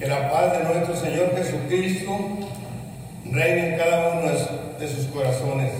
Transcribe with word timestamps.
Que 0.00 0.06
la 0.06 0.30
paz 0.30 0.56
de 0.56 0.64
nuestro 0.64 0.96
Señor 0.96 1.36
Jesucristo 1.36 2.18
reine 3.26 3.74
en 3.74 3.78
cada 3.78 4.14
uno 4.14 4.32
de 4.78 4.88
sus 4.88 5.04
corazones. 5.08 5.72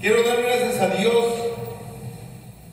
Quiero 0.00 0.26
dar 0.26 0.40
gracias 0.40 0.80
a 0.80 0.88
Dios 0.96 1.26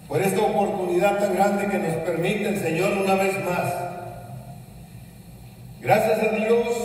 por 0.08 0.22
esta 0.22 0.40
oportunidad 0.40 1.20
tan 1.20 1.36
grande 1.36 1.68
que 1.68 1.80
nos 1.80 1.96
permite 2.06 2.48
el 2.48 2.62
Señor 2.62 2.94
una 2.94 3.16
vez 3.16 3.34
más. 3.44 3.74
Gracias 5.82 6.20
a 6.24 6.36
Dios 6.38 6.78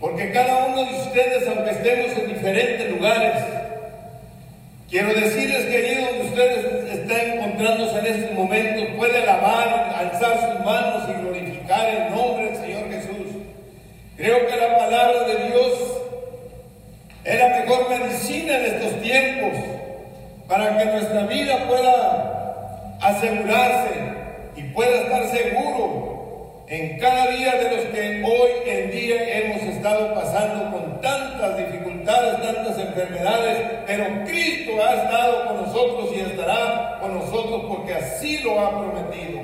porque 0.00 0.32
cada 0.32 0.66
uno 0.66 0.84
de 0.84 0.98
ustedes, 0.98 1.46
aunque 1.46 1.70
estemos 1.70 2.18
en 2.18 2.34
diferentes 2.34 2.90
lugares, 2.90 3.44
quiero 4.90 5.14
decirles, 5.14 5.66
queridos, 5.66 6.08
que 6.08 6.26
ustedes 6.26 6.77
están 7.08 7.38
encontrándose 7.38 7.98
en 7.98 8.06
estos 8.06 8.32
momentos, 8.32 8.84
puede 8.96 9.22
alabar, 9.22 9.94
alzar 9.98 10.40
sus 10.40 10.64
manos 10.64 11.08
y 11.08 11.22
glorificar 11.22 11.88
el 11.88 12.14
nombre 12.14 12.50
del 12.50 12.56
Señor 12.56 12.90
Jesús. 12.90 13.42
Creo 14.16 14.46
que 14.46 14.56
la 14.56 14.76
palabra 14.76 15.24
de 15.24 15.46
Dios 15.46 15.72
es 17.24 17.38
la 17.38 17.48
mejor 17.48 17.88
medicina 17.88 18.58
en 18.58 18.64
estos 18.64 19.02
tiempos 19.02 19.52
para 20.48 20.76
que 20.76 20.84
nuestra 20.84 21.26
vida 21.26 21.66
pueda 21.66 22.98
asegurarse 23.00 23.90
y 24.56 24.62
pueda 24.64 25.02
estar 25.02 25.24
seguro 25.28 26.64
en 26.68 26.98
cada 26.98 27.26
día 27.28 27.54
de 27.54 27.76
los 27.76 27.84
que 27.86 28.22
hoy 28.24 28.50
en 28.66 28.90
día 28.90 29.38
hemos 29.38 29.62
estado 29.62 30.14
pasando 30.14 30.76
con 30.76 31.00
tantas 31.00 31.56
dificultades, 31.56 31.97
tantas 32.14 32.78
enfermedades, 32.78 33.58
pero 33.86 34.04
Cristo 34.24 34.72
ha 34.82 34.94
estado 34.94 35.46
con 35.46 35.56
nosotros 35.62 36.10
y 36.16 36.20
estará 36.20 36.98
con 37.00 37.14
nosotros 37.14 37.64
porque 37.68 37.94
así 37.94 38.38
lo 38.38 38.58
ha 38.60 38.70
prometido. 38.70 39.40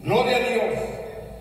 Gloria 0.00 0.36
a 0.36 0.40
Dios. 0.40 0.64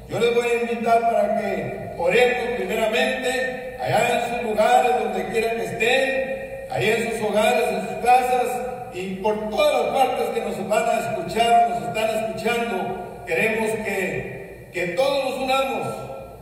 Yo 0.09 0.19
les 0.19 0.35
voy 0.35 0.47
a 0.47 0.61
invitar 0.61 1.01
para 1.01 1.39
que 1.39 1.93
oremos 1.97 2.55
primeramente 2.57 3.77
allá 3.81 4.23
en 4.23 4.33
sus 4.33 4.49
lugares, 4.49 4.91
donde 5.03 5.27
quiera 5.29 5.51
que 5.51 5.65
estén, 5.65 6.71
ahí 6.71 6.89
en 6.89 7.11
sus 7.11 7.29
hogares, 7.29 7.63
en 7.69 7.81
sus 7.87 8.05
casas 8.05 8.47
y 8.93 9.15
por 9.15 9.49
todas 9.49 9.85
las 9.85 9.95
partes 9.95 10.29
que 10.29 10.41
nos 10.41 10.69
van 10.69 10.89
a 10.89 10.99
escuchar, 10.99 11.69
nos 11.69 11.83
están 11.83 12.09
escuchando. 12.09 13.23
Queremos 13.25 13.71
que 13.85 14.33
que 14.73 14.87
todos 14.87 15.23
nos 15.25 15.43
unamos, 15.43 15.87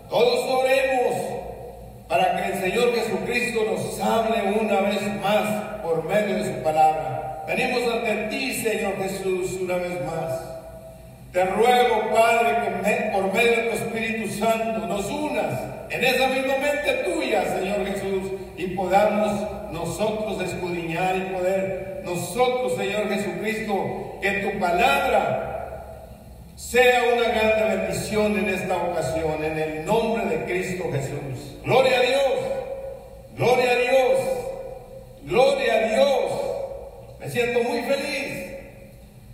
todos 0.10 0.50
oremos 0.50 1.41
para 2.12 2.36
que 2.36 2.52
el 2.52 2.60
Señor 2.60 2.94
Jesucristo 2.94 3.64
nos 3.72 4.02
hable 4.02 4.60
una 4.60 4.82
vez 4.82 5.02
más 5.22 5.80
por 5.82 6.04
medio 6.04 6.44
de 6.44 6.44
su 6.44 6.62
palabra. 6.62 7.46
Venimos 7.48 7.84
ante 7.90 8.28
ti, 8.28 8.54
Señor 8.54 8.98
Jesús, 8.98 9.54
una 9.62 9.78
vez 9.78 9.94
más. 10.06 10.42
Te 11.32 11.46
ruego, 11.46 12.12
Padre, 12.14 12.58
que 12.66 13.12
por 13.14 13.34
medio 13.34 13.52
de 13.52 13.64
tu 13.64 13.76
Espíritu 13.78 14.30
Santo 14.34 14.88
nos 14.88 15.10
unas 15.10 15.58
en 15.90 16.04
esa 16.04 16.28
misma 16.28 16.56
mente 16.58 16.94
tuya, 17.06 17.46
Señor 17.58 17.86
Jesús, 17.86 18.34
y 18.58 18.68
podamos 18.76 19.72
nosotros 19.72 20.42
escudriñar 20.42 21.16
y 21.16 21.34
poder 21.34 22.02
nosotros, 22.04 22.76
Señor 22.76 23.08
Jesucristo, 23.08 24.20
que 24.22 24.32
tu 24.32 24.60
palabra 24.60 25.86
sea 26.58 27.04
una 27.14 27.30
grande 27.30 27.78
bendición 27.78 28.38
en 28.38 28.50
esta 28.50 28.76
ocasión, 28.76 29.46
en 29.46 29.58
el 29.58 29.86
nombre 29.86 30.26
de 30.26 30.44
Cristo 30.44 30.90
Jesús. 30.92 31.51
Gloria 31.64 32.00
a 32.00 32.02
Dios, 32.02 32.34
gloria 33.38 33.72
a 33.72 33.76
Dios, 33.76 34.20
gloria 35.26 35.74
a 35.76 35.88
Dios. 35.90 36.32
Me 37.20 37.30
siento 37.30 37.62
muy 37.62 37.82
feliz. 37.84 38.56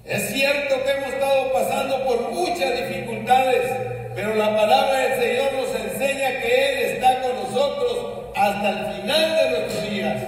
Es 0.03 0.30
cierto 0.33 0.75
que 0.83 0.92
hemos 0.92 1.14
estado 1.14 1.53
pasando 1.53 2.03
por 2.05 2.31
muchas 2.31 2.75
dificultades, 2.78 3.72
pero 4.14 4.36
la 4.36 4.53
palabra 4.53 5.00
del 5.00 5.22
Señor 5.22 5.53
nos 5.53 5.70
enseña 5.73 6.42
que 6.42 6.70
Él 6.70 6.78
está 6.95 7.22
con 7.22 7.33
nosotros 7.44 8.33
hasta 8.36 8.70
el 8.72 9.02
final 9.02 9.38
de 9.38 9.50
nuestros 9.50 9.89
días. 9.89 10.23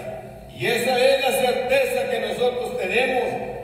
Y 0.57 0.67
esa 0.67 0.97
es 0.97 1.21
la 1.21 1.31
certeza 1.31 2.09
que 2.09 2.19
nosotros 2.21 2.77
tenemos. 2.77 3.23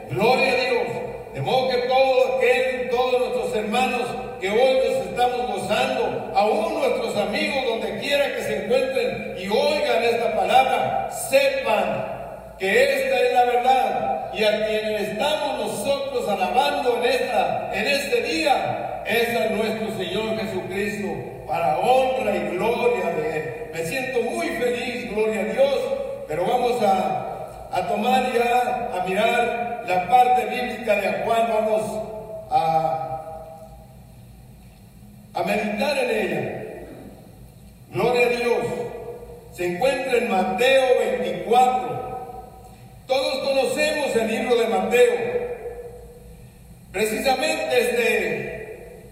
Gloria 0.10 0.52
a 0.52 0.56
Dios. 0.56 0.88
De 1.34 1.42
modo 1.42 1.70
que 1.70 1.78
todo 1.88 2.38
aquel, 2.38 2.90
todos 2.90 3.20
nuestros 3.20 3.56
hermanos 3.56 4.25
que 4.40 4.50
hoy 4.50 4.78
nos 4.78 5.08
estamos 5.08 5.48
gozando, 5.48 6.32
aún 6.36 6.76
nuestros 6.76 7.16
amigos 7.18 7.66
donde 7.68 8.00
quiera 8.00 8.36
que 8.36 8.44
se 8.44 8.66
encuentren 8.66 9.36
y 9.38 9.48
oigan 9.48 10.04
esta 10.04 10.36
palabra, 10.36 11.10
sepan 11.12 12.54
que 12.58 12.84
esta 12.84 13.20
es 13.20 13.34
la 13.34 13.46
verdad 13.46 14.32
y 14.34 14.44
a 14.44 14.68
quien 14.68 14.96
estamos 14.96 15.66
nosotros 15.66 16.28
alabando 16.30 16.98
en, 16.98 17.12
esta, 17.12 17.72
en 17.74 17.88
este 17.88 18.22
día 18.24 19.04
es 19.06 19.36
a 19.36 19.50
nuestro 19.50 19.98
Señor 19.98 20.38
Jesucristo 20.40 21.08
para 21.48 21.78
honra 21.80 22.36
y 22.36 22.56
gloria 22.56 23.10
de 23.12 23.38
Él. 23.38 23.70
Me 23.74 23.86
siento 23.86 24.22
muy 24.22 24.48
feliz, 24.48 25.12
gloria 25.12 25.42
a 25.42 25.46
Dios, 25.46 25.80
pero 26.28 26.46
vamos 26.46 26.82
a 26.82 27.26
a 27.76 27.82
tomar 27.90 28.32
ya, 28.34 28.90
a 28.94 29.06
mirar 29.06 29.84
la 29.86 30.08
parte 30.08 30.46
bíblica 30.46 30.96
de 30.96 31.24
cual 31.26 31.46
vamos 31.54 31.82
a, 32.50 33.15
a 35.36 35.44
meditar 35.44 35.98
en 35.98 36.10
ella. 36.10 36.66
Gloria 37.92 38.28
a 38.28 38.30
Dios. 38.30 38.66
Se 39.54 39.68
encuentra 39.68 40.18
en 40.18 40.32
Mateo 40.32 41.00
24. 41.00 41.96
Todos 43.06 43.38
conocemos 43.40 44.16
el 44.16 44.28
libro 44.32 44.56
de 44.56 44.68
Mateo. 44.68 45.14
Precisamente 46.92 47.82
este, 47.82 49.04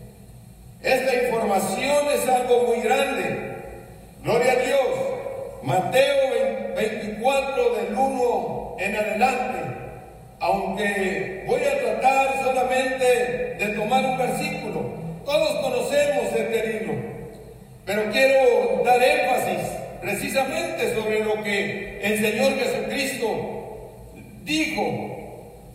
esta 0.82 1.24
información 1.26 2.08
es 2.14 2.28
algo 2.28 2.68
muy 2.68 2.82
grande. 2.82 3.56
Gloria 4.24 4.54
a 4.54 4.56
Dios. 4.56 4.80
Mateo 5.64 6.24
24 6.76 7.76
del 7.76 7.94
1 7.94 8.76
en 8.80 8.96
adelante, 8.96 9.60
aunque 10.40 11.44
voy 11.48 11.62
a 11.62 11.80
tratar 11.80 12.44
solamente 12.44 13.56
de 13.60 13.74
tomar 13.76 14.06
un 14.06 14.18
versículo. 14.18 14.93
Todos 15.26 15.62
conocemos 15.62 16.26
este 16.36 16.68
libro, 16.68 16.94
pero 17.86 18.12
quiero 18.12 18.84
dar 18.84 19.02
énfasis 19.02 19.68
precisamente 20.02 20.94
sobre 20.96 21.24
lo 21.24 21.42
que 21.44 22.00
el 22.04 22.20
Señor 22.20 22.54
Jesucristo 22.60 23.28
dijo, 24.44 24.84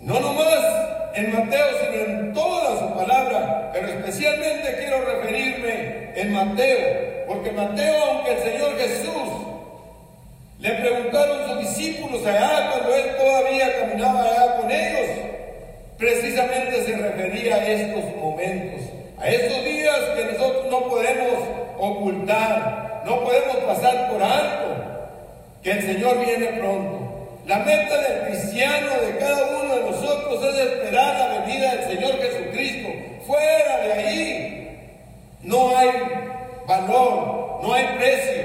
no 0.02 0.20
nomás 0.20 0.88
en 1.14 1.32
Mateo, 1.32 1.66
sino 1.80 2.04
en 2.04 2.32
toda 2.34 2.78
su 2.78 2.94
palabra, 2.94 3.70
pero 3.72 3.88
especialmente 3.88 4.76
quiero 4.78 5.00
referirme 5.04 6.10
en 6.14 6.32
Mateo, 6.32 7.24
porque 7.26 7.50
Mateo, 7.52 8.04
aunque 8.04 8.32
el 8.32 8.38
Señor 8.38 8.78
Jesús 8.78 9.48
le 10.60 10.70
preguntaron 10.72 11.48
sus 11.48 11.60
discípulos 11.60 12.26
allá 12.26 12.70
cuando 12.72 12.94
él 12.94 13.16
todavía 13.16 13.80
caminaba 13.80 14.24
allá 14.24 14.56
con 14.56 14.70
ellos. 14.70 15.10
Precisamente 15.96 16.84
se 16.84 16.96
refería 16.96 17.56
a 17.56 17.66
estos 17.66 18.16
momentos, 18.16 18.87
a 19.20 19.28
estos 19.28 19.64
días 19.64 19.96
que 20.14 20.24
nosotros 20.32 20.66
no 20.70 20.88
podemos 20.88 21.38
ocultar, 21.78 23.02
no 23.04 23.24
podemos 23.24 23.56
pasar 23.56 24.10
por 24.10 24.22
alto, 24.22 24.66
que 25.62 25.72
el 25.72 25.82
Señor 25.82 26.24
viene 26.24 26.46
pronto. 26.58 27.08
La 27.46 27.58
meta 27.60 27.96
del 27.98 28.28
cristiano, 28.28 28.88
de 29.00 29.18
cada 29.18 29.58
uno 29.58 29.74
de 29.74 29.90
nosotros, 29.90 30.44
es 30.44 30.60
esperar 30.60 31.18
la 31.18 31.40
venida 31.40 31.74
del 31.74 31.96
Señor 31.96 32.20
Jesucristo. 32.20 32.88
Fuera 33.26 33.78
de 33.78 33.92
ahí 33.92 34.92
no 35.42 35.76
hay 35.76 35.90
valor, 36.66 37.60
no 37.62 37.72
hay 37.72 37.86
precio 37.96 38.44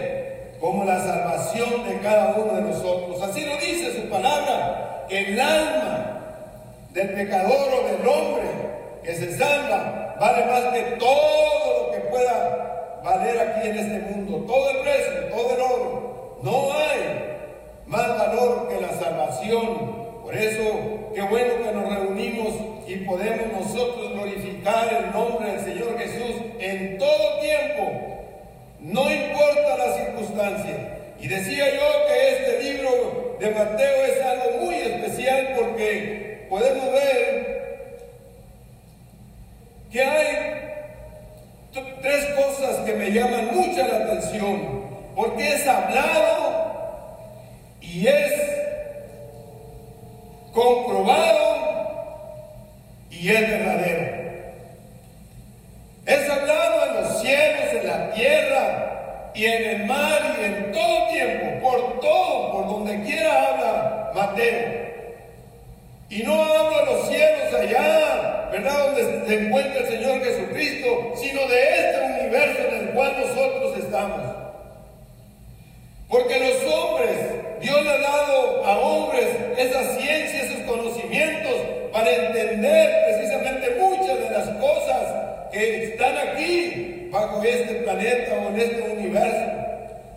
como 0.59 0.85
la 0.85 0.99
salvación 0.99 1.87
de 1.87 1.99
cada 1.99 2.35
uno 2.35 2.53
de 2.53 2.61
nosotros. 2.61 3.21
Así 3.21 3.45
lo 3.45 3.57
dice 3.57 4.01
su 4.01 4.09
palabra, 4.09 5.05
que 5.09 5.33
el 5.33 5.39
alma 5.39 6.19
del 6.91 7.09
pecador 7.09 7.73
o 7.73 7.87
del 7.87 8.07
hombre 8.07 8.47
que 9.03 9.15
se 9.15 9.37
salva 9.37 10.02
vale 10.19 10.45
más 10.45 10.73
que 10.73 10.81
todo 10.97 11.85
lo 11.87 11.91
que 11.91 11.99
pueda 12.09 13.01
valer 13.03 13.39
aquí 13.39 13.69
en 13.69 13.77
este 13.77 13.99
mundo, 13.99 14.45
todo 14.47 14.69
el 14.69 14.77
precio, 14.77 15.13
todo 15.31 15.55
el 15.55 15.61
oro. 15.61 16.39
No 16.41 16.73
hay 16.73 17.37
más 17.85 18.17
valor 18.17 18.67
que 18.69 18.81
la 18.81 18.93
salvación. 18.93 20.03
Por 20.23 20.35
eso, 20.35 20.63
qué 21.13 21.21
bueno 21.21 21.53
que 21.63 21.71
nos 21.71 21.89
reunimos 21.89 22.53
y 22.87 22.95
podemos 22.97 23.47
nosotros 23.61 24.13
glorificar 24.13 24.93
el 24.93 25.11
nombre 25.11 25.51
del 25.51 25.59
Señor 25.61 25.97
Jesús 25.97 26.41
en 26.59 26.97
todo 26.97 27.39
tiempo 27.39 28.13
no 28.83 29.09
importa 29.09 29.77
la 29.77 29.93
circunstancia. 29.93 30.99
Y 31.19 31.27
decía 31.27 31.65
yo 31.73 32.05
que 32.05 32.29
este 32.29 32.63
libro 32.63 33.37
de 33.39 33.49
Mateo 33.51 34.05
es 34.05 34.21
algo 34.21 34.65
muy 34.65 34.75
especial 34.75 35.53
porque 35.57 36.45
podemos 36.49 36.91
ver 36.91 37.72
que 39.93 40.03
hay 40.03 40.63
tres 42.01 42.25
cosas 42.35 42.77
que 42.77 42.93
me 42.93 43.11
llaman 43.11 43.55
mucha 43.55 43.87
la 43.87 43.97
atención. 43.97 44.83
Porque 45.15 45.53
es 45.53 45.67
hablado 45.67 47.13
y 47.79 48.07
es 48.07 48.33
comprobado 50.51 51.53
y 53.11 53.29
es 53.29 53.41
verdadero. 53.41 54.23
Es 56.07 56.29
hablado 56.29 56.87
en 56.87 57.03
y 59.35 59.45
en 59.45 59.81
el 59.81 59.85
mar 59.87 60.21
y 60.39 60.45
en 60.45 60.71
todo 60.71 61.07
tiempo, 61.09 61.61
por 61.61 61.99
todo, 61.99 62.51
por 62.51 62.67
donde 62.67 63.03
quiera 63.03 63.47
habla 63.47 64.11
Mateo. 64.13 64.83
Y 66.09 66.23
no 66.23 66.35
los 66.35 66.53
cielos 66.59 66.72
Donde 68.77 69.27
se 69.27 69.45
encuentra 69.45 69.79
el 69.79 69.87
Señor 69.87 70.23
Jesucristo, 70.23 71.13
sino 71.15 71.47
de 71.47 71.61
este 71.61 72.21
universo 72.21 72.59
en 72.67 72.75
el 72.75 72.89
cual 72.93 73.15
nosotros 73.19 73.77
estamos. 73.77 74.21
Porque 76.09 76.39
los 76.39 76.73
hombres, 76.73 77.17
Dios 77.61 77.83
le 77.83 77.89
ha 77.89 77.97
dado 77.97 78.65
a 78.65 78.77
hombres 78.77 79.27
esa 79.57 79.83
ciencia, 79.95 80.43
esos 80.43 80.61
conocimientos 80.67 81.53
para 81.91 82.09
entender 82.09 82.89
precisamente 83.05 83.75
muchas 83.79 84.19
de 84.19 84.29
las 84.29 84.49
cosas 84.59 85.51
que 85.51 85.83
están 85.85 86.17
aquí, 86.17 87.09
bajo 87.11 87.43
este 87.43 87.75
planeta 87.75 88.33
o 88.33 88.49
en 88.49 88.59
este 88.59 88.81
universo. 88.81 89.51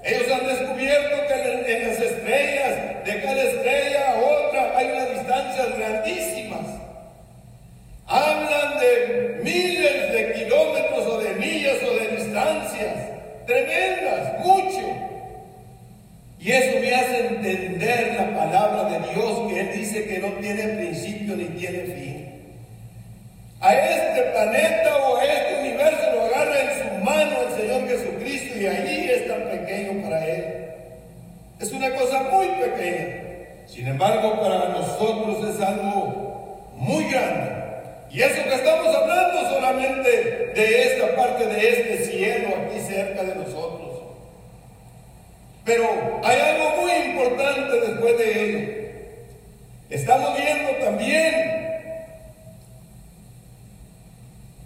Ellos 0.02 0.32
han 0.32 0.46
descubierto 0.46 1.16
que 1.26 1.72
en, 1.74 1.88
las 1.88 2.00
estrellas, 2.00 3.04
de 3.04 3.22
cada 3.22 3.42
estrella 3.42 4.12
a 4.12 4.18
otra, 4.18 4.78
hay 4.78 4.86
unas 4.86 5.10
distancias 5.10 5.78
grandísimas. 5.78 6.45
De 8.80 9.40
miles 9.42 10.12
de 10.12 10.32
kilómetros 10.34 11.06
o 11.06 11.18
de 11.18 11.34
millas 11.34 11.76
o 11.82 11.94
de 11.94 12.16
distancias 12.16 12.94
tremendas, 13.46 14.44
mucho. 14.44 14.80
Y 16.38 16.52
eso 16.52 16.80
me 16.80 16.94
hace 16.94 17.26
entender 17.26 18.14
la 18.16 18.36
palabra 18.36 18.84
de 18.90 19.14
Dios 19.14 19.52
que 19.52 19.60
Él 19.60 19.70
dice 19.74 20.06
que 20.06 20.18
no 20.18 20.28
tiene 20.40 20.62
principio 20.62 21.36
ni 21.36 21.44
tiene 21.44 21.78
fin. 21.80 22.26
A 23.60 23.74
este 23.74 24.22
planeta 24.22 24.96
o 24.98 25.16
a 25.16 25.24
este 25.24 25.60
universo 25.60 26.12
lo 26.14 26.24
agarra 26.26 26.60
en 26.60 26.78
su 26.78 27.04
mano 27.04 27.36
el 27.48 27.60
Señor 27.60 27.88
Jesucristo 27.88 28.58
y 28.60 28.66
allí 28.66 29.10
es 29.10 29.26
tan 29.26 29.42
pequeño 29.48 30.02
para 30.02 30.26
Él. 30.26 30.44
Es 31.58 31.72
una 31.72 31.90
cosa 31.94 32.22
muy 32.30 32.46
pequeña. 32.48 33.22
Sin 33.66 33.88
embargo, 33.88 34.40
para 34.40 34.68
nosotros 34.68 35.54
es 35.54 35.60
algo 35.60 36.72
muy 36.76 37.04
grande. 37.10 37.65
Y 38.16 38.22
eso 38.22 38.42
que 38.44 38.54
estamos 38.54 38.96
hablando 38.96 39.40
solamente 39.50 40.50
de 40.54 40.82
esta 40.84 41.14
parte 41.14 41.44
de 41.44 41.68
este 41.68 42.04
cielo 42.06 42.48
aquí 42.48 42.80
cerca 42.80 43.22
de 43.22 43.34
nosotros. 43.34 44.04
Pero 45.66 45.84
hay 46.24 46.40
algo 46.40 46.80
muy 46.80 46.92
importante 47.10 47.78
después 47.78 48.16
de 48.16 48.42
ello. 48.42 48.88
Estamos 49.90 50.34
viendo 50.34 50.82
también 50.82 51.34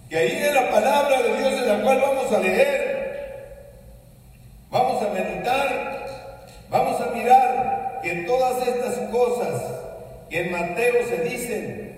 que 0.09 0.17
ahí 0.17 0.31
en 0.31 0.55
la 0.55 0.71
palabra 0.71 1.21
de 1.21 1.37
Dios 1.37 1.53
en 1.53 1.67
la 1.67 1.83
cual 1.83 1.99
vamos 1.99 2.31
a 2.31 2.39
leer, 2.39 3.41
vamos 4.69 5.03
a 5.03 5.09
meditar, 5.09 6.05
vamos 6.69 7.01
a 7.01 7.05
mirar 7.07 7.99
que 8.01 8.13
todas 8.25 8.65
estas 8.65 8.95
cosas 9.09 9.61
que 10.29 10.39
en 10.39 10.51
Mateo 10.53 11.05
se 11.05 11.17
dicen 11.25 11.90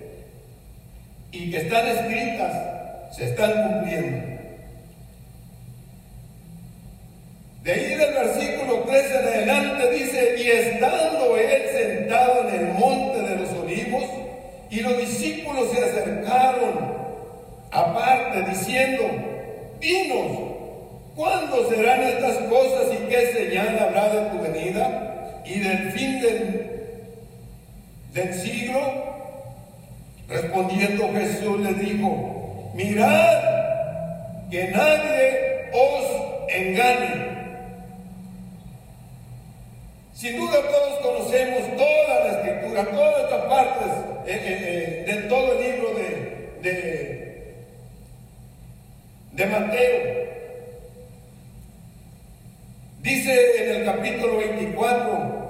y 1.34 1.50
que 1.50 1.58
están 1.58 1.88
escritas, 1.88 2.54
se 3.12 3.26
están 3.26 3.52
cumpliendo. 3.64 4.34
De 7.64 7.72
ahí 7.72 7.96
del 7.96 8.14
versículo 8.14 8.84
13 8.84 9.20
en 9.20 9.28
adelante 9.28 9.92
dice, 9.92 10.36
y 10.38 10.48
estando 10.48 11.36
él 11.36 11.62
sentado 11.76 12.48
en 12.48 12.56
el 12.56 12.74
monte 12.74 13.22
de 13.24 13.36
los 13.38 13.50
olivos, 13.52 14.04
y 14.70 14.80
los 14.82 14.98
discípulos 14.98 15.72
se 15.72 15.84
acercaron 15.84 16.94
aparte 17.72 18.44
diciendo, 18.52 19.04
dinos, 19.80 20.38
¿cuándo 21.16 21.68
serán 21.68 22.04
estas 22.04 22.38
cosas 22.44 22.94
y 22.94 23.10
qué 23.10 23.34
señal 23.34 23.80
habrá 23.80 24.10
de 24.10 24.30
tu 24.30 24.40
venida 24.40 25.42
y 25.46 25.60
del 25.60 25.92
fin 25.94 26.22
del, 26.22 26.94
del 28.14 28.34
siglo? 28.36 29.23
Respondiendo 30.28 31.12
Jesús 31.14 31.60
les 31.60 31.80
dijo, 31.80 32.72
mirad 32.74 33.40
que 34.50 34.68
nadie 34.70 35.70
os 35.74 36.54
engañe. 36.54 37.34
Sin 40.14 40.38
duda 40.38 40.60
todos 40.62 41.00
conocemos 41.02 41.78
toda 41.78 42.26
la 42.26 42.32
escritura, 42.32 42.86
todas 42.86 43.24
estas 43.24 43.42
partes 43.46 43.88
eh, 44.26 44.42
eh, 44.46 45.06
eh, 45.08 45.14
de 45.14 45.22
todo 45.24 45.52
el 45.54 45.72
libro 45.72 45.94
de 45.96 47.24
de 49.34 49.46
Mateo. 49.48 50.24
Dice 53.02 53.64
en 53.64 53.82
el 53.82 53.86
capítulo 53.86 54.38
24, 54.38 55.50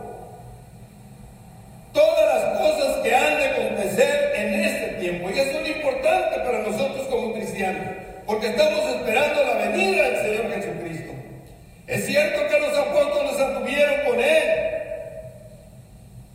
todas 1.94 2.36
las 2.36 2.60
cosas 2.60 2.98
que 3.04 3.16
han 3.16 3.38
de 3.38 3.46
acontecer 3.46 4.34
en 4.36 4.54
este 4.54 4.63
Y 5.04 5.40
eso 5.40 5.60
es 5.60 5.76
importante 5.76 6.40
para 6.46 6.60
nosotros 6.60 7.08
como 7.08 7.34
cristianos, 7.34 7.82
porque 8.26 8.48
estamos 8.48 8.90
esperando 8.96 9.44
la 9.44 9.56
venida 9.56 10.10
del 10.10 10.18
Señor 10.22 10.54
Jesucristo. 10.54 11.12
Es 11.88 12.06
cierto 12.06 12.48
que 12.48 12.60
los 12.62 12.78
apóstoles 12.78 13.38
anduvieron 13.38 14.06
con 14.06 14.20
Él. 14.22 14.44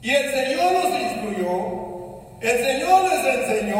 Y 0.02 0.10
el 0.10 0.30
Señor 0.34 0.72
los 0.72 1.00
instruyó, 1.00 2.20
el 2.42 2.64
Señor 2.66 3.04
les 3.10 3.36
enseñó, 3.36 3.78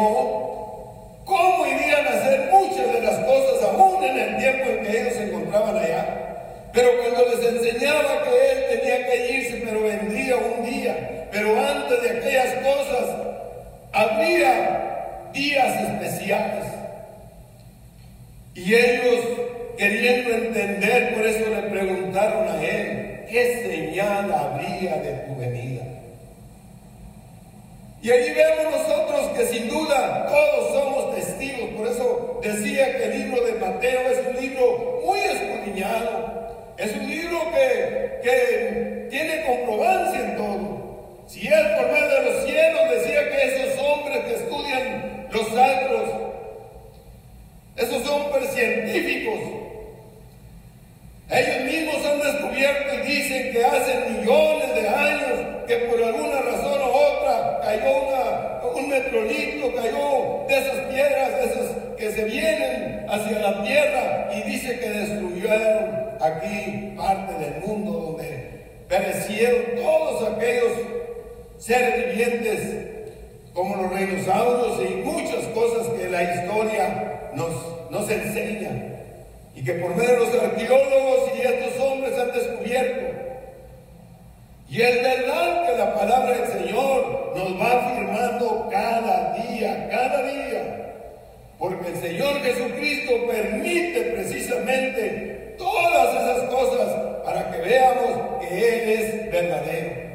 cómo 1.23 1.67
irían 1.67 2.07
a 2.07 2.09
hacer 2.09 2.49
muchas 2.51 2.91
de 2.91 3.01
las 3.01 3.19
cosas 3.19 3.69
aún 3.69 4.03
en 4.03 4.17
el 4.17 4.37
tiempo 4.37 4.71
en 4.71 4.83
que 4.83 5.01
ellos 5.01 5.13
se 5.13 5.23
encontraban 5.25 5.77
allá. 5.77 6.05
Pero 6.73 6.89
cuando 6.97 7.35
les 7.35 7.45
enseñaba 7.45 8.23
que 8.23 8.51
él 8.51 8.79
tenía 8.79 9.05
que 9.07 9.31
irse, 9.33 9.61
pero 9.63 9.83
vendría 9.83 10.35
un 10.35 10.65
día, 10.65 11.27
pero 11.31 11.59
antes 11.59 12.01
de 12.01 12.09
aquellas 12.09 12.55
cosas 12.65 13.28
habría 13.91 15.29
días 15.33 15.81
especiales. 15.81 16.65
Y 18.55 18.73
ellos, 18.73 19.25
queriendo 19.77 20.31
entender, 20.31 21.13
por 21.15 21.25
eso 21.25 21.49
le 21.49 21.61
preguntaron 21.69 22.47
a 22.49 22.63
él, 22.63 23.25
¿qué 23.29 23.63
señal 23.63 24.31
habría 24.31 24.97
de 24.97 25.11
tu 25.27 25.35
venida? 25.35 25.83
Y 28.01 28.11
allí 28.11 28.33
vemos 28.33 28.71
nosotros 28.71 29.37
que 29.37 29.45
sin 29.47 29.69
duda 29.69 30.25
todos 30.27 30.73
somos 30.73 31.15
testigos. 31.15 31.69
Por 31.71 31.87
eso 31.87 32.39
decía 32.41 32.97
que 32.97 33.03
el 33.05 33.19
libro 33.23 33.45
de 33.45 33.53
Mateo 33.53 34.01
es 34.09 34.27
un 34.27 34.41
libro 34.41 35.01
muy 35.05 35.19
escudriñado. 35.19 36.73
Es 36.77 36.95
un 36.95 37.09
libro 37.09 37.39
que, 37.51 38.19
que 38.23 39.07
tiene 39.09 39.43
comprobancia 39.45 40.21
en 40.21 40.37
todo. 40.37 40.68
Si 41.29 41.47
es 41.47 41.61
por 41.77 41.91
medio 41.91 42.07
de 42.07 42.25
los 42.25 42.43
cielos, 42.43 42.89
decía 42.89 43.29
que 43.29 43.43
esos 43.45 43.79
hombres 43.83 44.17
que 44.25 44.33
estudian 44.33 45.27
los 45.31 45.47
astros, 45.55 46.09
esos 47.77 48.09
hombres 48.09 48.49
científicos, 48.49 49.39
ellos 51.29 51.71
mismos 51.71 52.03
han 52.03 52.19
descubierto 52.19 52.95
y 52.95 53.07
dicen 53.07 53.51
que 53.51 53.63
hace 53.63 54.09
millones 54.09 54.73
de 54.73 54.89
años 54.89 55.39
que 55.67 55.75
por 55.75 56.03
alguna 56.03 56.41
razón 56.41 56.81
o 56.81 56.93
otra 56.93 57.59
cayó 57.61 58.73
un 58.75 58.89
meteorito, 58.89 59.75
cayó 59.75 60.45
de 60.47 60.57
esas 60.57 60.79
piedras, 60.91 61.35
de 61.35 61.43
esas 61.43 61.67
que 61.95 62.11
se 62.11 62.23
vienen 62.23 63.05
hacia 63.07 63.37
la 63.37 63.63
tierra 63.63 64.31
y 64.33 64.49
dice 64.49 64.79
que 64.79 64.89
destruyeron 64.89 66.09
aquí 66.19 66.95
parte 66.97 67.33
del 67.33 67.61
mundo 67.67 67.91
donde 67.91 68.63
perecieron 68.87 69.75
todos 69.75 70.35
aquellos 70.35 70.98
seres 71.59 72.07
vivientes 72.07 72.87
como 73.53 73.75
los 73.75 73.95
dinosaurios 73.95 74.79
y 74.89 74.95
muchas 75.03 75.45
cosas 75.53 75.87
que 75.89 76.09
la 76.09 76.23
historia 76.23 77.31
nos, 77.35 77.91
nos 77.91 78.09
enseña 78.09 78.89
y 79.53 79.63
que 79.63 79.73
por 79.73 79.95
medio 79.95 80.11
de 80.11 80.17
los 80.17 80.43
arqueólogos 80.43 81.31
y 81.37 81.41
estos 81.41 81.83
hombres 81.83 82.17
han 82.17 82.31
descubierto. 82.31 83.19
Y 84.69 84.81
es 84.81 85.03
verdad 85.03 85.65
que 85.65 85.77
la 85.77 85.95
palabra 85.95 86.37
del 86.37 86.47
Señor 86.47 87.33
nos 87.35 87.61
va 87.61 87.71
afirmando 87.71 88.69
cada 88.71 89.33
día, 89.33 89.89
cada 89.89 90.23
día, 90.23 90.95
porque 91.57 91.89
el 91.89 91.97
Señor 91.97 92.39
Jesucristo 92.41 93.27
permite 93.27 94.01
precisamente 94.15 95.55
todas 95.57 96.15
esas 96.15 96.49
cosas 96.49 96.87
para 97.25 97.51
que 97.51 97.57
veamos 97.57 98.41
que 98.41 98.47
Él 98.47 98.89
es 98.89 99.31
verdadero. 99.31 100.08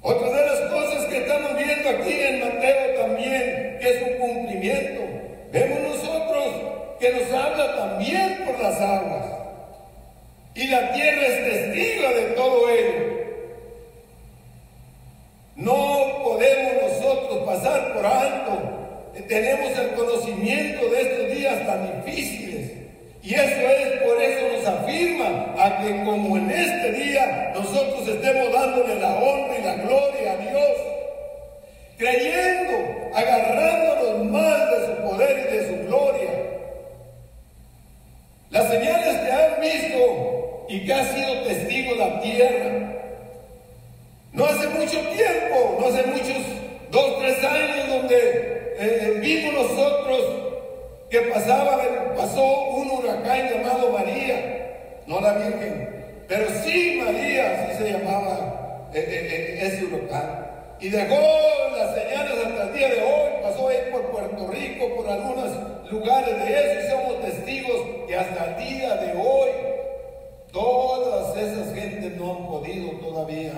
Otra 0.00 0.30
de 0.30 0.46
las 0.46 0.60
cosas 0.72 1.04
que 1.06 1.18
estamos 1.18 1.56
viendo 1.56 1.88
aquí 1.88 2.12
en 2.12 2.40
Mateo 2.40 3.00
también, 3.00 3.78
que 3.80 3.88
es 3.88 4.02
un 4.02 4.18
cumplimiento, 4.18 5.00
vemos 5.50 5.80
nosotros 5.80 6.46
que 7.00 7.12
nos 7.12 7.32
habla 7.32 7.76
también 7.76 8.44
por 8.46 8.60
las 8.60 8.80
aguas. 8.80 9.26
Y 10.54 10.66
la 10.68 10.92
tierra 10.92 11.26
es 11.26 11.44
testigo 11.44 12.08
de 12.08 12.22
todo 12.34 12.70
ello. 12.70 13.18
No 15.56 16.22
podemos 16.24 16.72
nosotros 16.82 17.44
pasar 17.44 17.92
por 17.94 18.06
alto. 18.06 18.52
Tenemos 19.28 19.76
el 19.78 19.90
conocimiento 19.90 20.88
de 20.88 21.00
estos 21.02 21.36
días 21.36 21.66
tan 21.66 22.04
difíciles. 22.04 22.72
Y 23.22 23.34
eso 23.34 23.68
es, 23.68 24.02
por 24.02 24.22
eso 24.22 24.56
nos 24.56 24.66
afirma 24.66 24.88
afirma 24.88 25.47
a 25.58 25.82
que 25.82 26.04
como 26.04 26.36
en 26.36 26.50
este 26.50 26.92
día 26.92 27.52
nosotros 27.54 28.06
estemos 28.06 28.52
dándole 28.52 28.94
la 29.00 29.14
honra 29.16 29.58
y 29.58 29.62
la 29.64 29.74
gloria 29.74 30.32
a 30.32 30.36
Dios, 30.36 30.72
creyendo, 31.96 33.10
agarrándonos 33.14 33.57
Y 60.88 60.90
dejó 60.90 61.20
las 61.76 61.94
señales 61.94 62.46
hasta 62.46 62.62
el 62.62 62.72
día 62.72 62.88
de 62.88 63.02
hoy, 63.02 63.42
pasó 63.42 63.68
ahí 63.68 63.76
por 63.92 64.10
Puerto 64.10 64.46
Rico, 64.46 64.96
por 64.96 65.06
algunos 65.06 65.52
lugares 65.90 66.34
de 66.38 66.58
eso, 66.58 66.80
y 66.80 66.90
somos 66.90 67.20
testigos 67.20 67.76
que 68.06 68.16
hasta 68.16 68.44
el 68.46 68.56
día 68.56 68.96
de 68.96 69.12
hoy 69.12 69.50
todas 70.50 71.36
esas 71.36 71.74
gentes 71.74 72.16
no 72.16 72.30
han 72.30 72.46
podido 72.46 72.92
todavía 73.00 73.52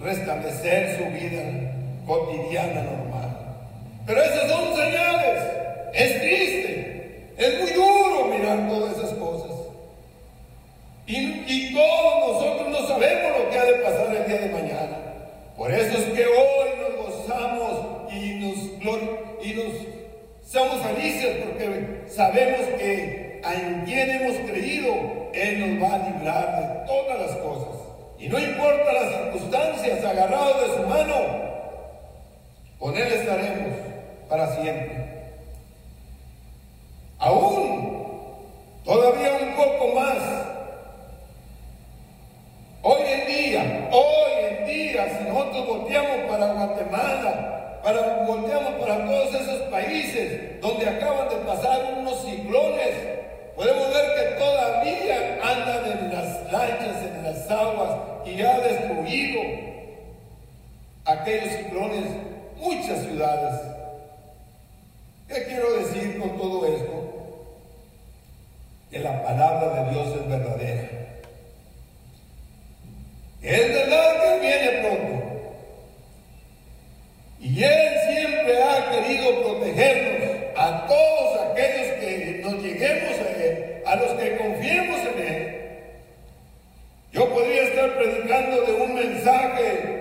restablecer 0.00 0.98
su 0.98 1.04
vida 1.18 1.42
cotidiana 2.06 2.82
normal. 2.82 3.38
Pero 4.06 4.22
esas 4.22 4.50
son 4.50 4.76
señales. 4.76 5.42
Es 5.94 6.20
triste. 6.20 7.32
Es 7.38 7.58
muy 7.58 7.70
duro 7.70 8.26
mirar 8.26 8.68
todas 8.68 8.98
esas 8.98 9.14
cosas. 9.14 9.56
Y, 11.06 11.74
todos 11.74 12.32
nosotros 12.32 12.68
no 12.68 12.88
sabemos 12.88 13.38
lo 13.38 13.50
que 13.50 13.58
ha 13.58 13.64
de 13.64 13.72
pasar 13.74 14.14
el 14.14 14.26
día 14.26 14.40
de 14.40 14.48
mañana. 14.50 14.96
Por 15.56 15.72
eso 15.72 15.96
es 15.96 16.04
que 16.04 16.26
hoy 16.26 16.68
nos 16.80 17.06
gozamos 17.06 18.12
y 18.12 18.34
nos, 18.34 18.56
y 19.42 19.54
nos 19.54 19.72
somos 20.44 20.82
felices 20.82 21.44
porque 21.44 22.04
sabemos 22.08 22.60
que 22.78 23.40
en 23.42 23.84
quien 23.84 24.10
hemos 24.10 24.36
creído, 24.50 24.94
Él 25.32 25.78
nos 25.78 25.82
va 25.82 25.94
a 25.94 26.10
librar 26.10 26.60
de 26.60 26.86
todas 26.86 27.20
las 27.20 27.36
cosas. 27.38 27.74
Y 28.18 28.28
no 28.28 28.38
importa 28.38 28.92
las 28.92 29.14
circunstancias, 29.14 30.04
agarrados 30.04 30.60
de 30.60 30.76
su 30.76 30.88
mano, 30.88 31.14
con 32.78 32.96
Él 32.96 33.12
estaremos 33.12 33.74
para 34.28 34.54
siempre. 34.56 35.06
Aún, 37.18 38.34
todavía 38.84 39.38
un 39.42 39.56
poco 39.56 39.94
más. 39.94 40.46
Hoy 42.88 43.02
en 43.04 43.26
día, 43.26 43.88
hoy 43.90 44.44
en 44.48 44.66
día, 44.66 45.18
si 45.18 45.24
nosotros 45.24 45.66
volteamos 45.66 46.30
para 46.30 46.52
Guatemala, 46.52 47.75
para, 47.86 48.24
volteamos 48.26 48.74
para 48.80 49.06
todos 49.06 49.32
esos 49.32 49.60
países 49.70 50.60
donde 50.60 50.88
acaban 50.88 51.28
de 51.28 51.36
pasar 51.36 51.94
unos 51.96 52.20
ciclones, 52.20 52.96
podemos 53.54 53.94
ver 53.94 54.12
que 54.16 54.34
todavía 54.40 55.38
andan 55.40 55.92
en 55.92 56.12
las 56.12 56.52
lanchas, 56.52 56.96
en 57.04 57.22
las 57.22 57.48
aguas 57.48 57.90
y 58.26 58.42
ha 58.42 58.58
destruido 58.58 59.40
aquellos 61.04 61.48
ciclones 61.58 62.04
muchas 62.56 63.04
ciudades. 63.04 63.60
¿Qué 65.28 65.44
quiero 65.44 65.74
decir 65.74 66.18
con 66.18 66.36
todo 66.36 66.66
esto? 66.66 67.12
Que 68.90 68.98
la 68.98 69.22
palabra 69.22 69.84
de 69.84 69.90
Dios 69.92 70.08
es 70.08 70.28
verdadera. 70.28 70.88
Es 73.42 73.68
verdad 73.68 74.22
que 74.22 74.40
viene. 74.40 74.85
Y 77.56 77.64
Él 77.64 77.88
siempre 78.06 78.62
ha 78.62 78.90
querido 78.90 79.42
protegernos 79.42 80.28
a 80.58 80.86
todos 80.86 81.50
aquellos 81.50 81.86
que 82.00 82.40
nos 82.44 82.62
lleguemos 82.62 83.12
a 83.18 83.42
Él, 83.42 83.82
a 83.86 83.96
los 83.96 84.12
que 84.12 84.36
confiemos 84.36 85.00
en 85.00 85.26
Él. 85.26 85.56
Yo 87.12 87.26
podría 87.30 87.62
estar 87.62 87.96
predicando 87.96 88.60
de 88.60 88.72
un 88.74 88.94
mensaje 88.94 89.96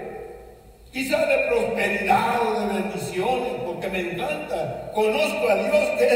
quizá 0.92 1.26
de 1.28 1.38
prosperidad 1.48 2.42
o 2.46 2.60
de 2.60 2.82
bendiciones, 2.82 3.54
porque 3.66 3.88
me 3.88 4.00
encanta. 4.02 4.92
Conozco 4.94 5.50
a 5.50 5.56
Dios 5.56 5.90
que 5.98 6.08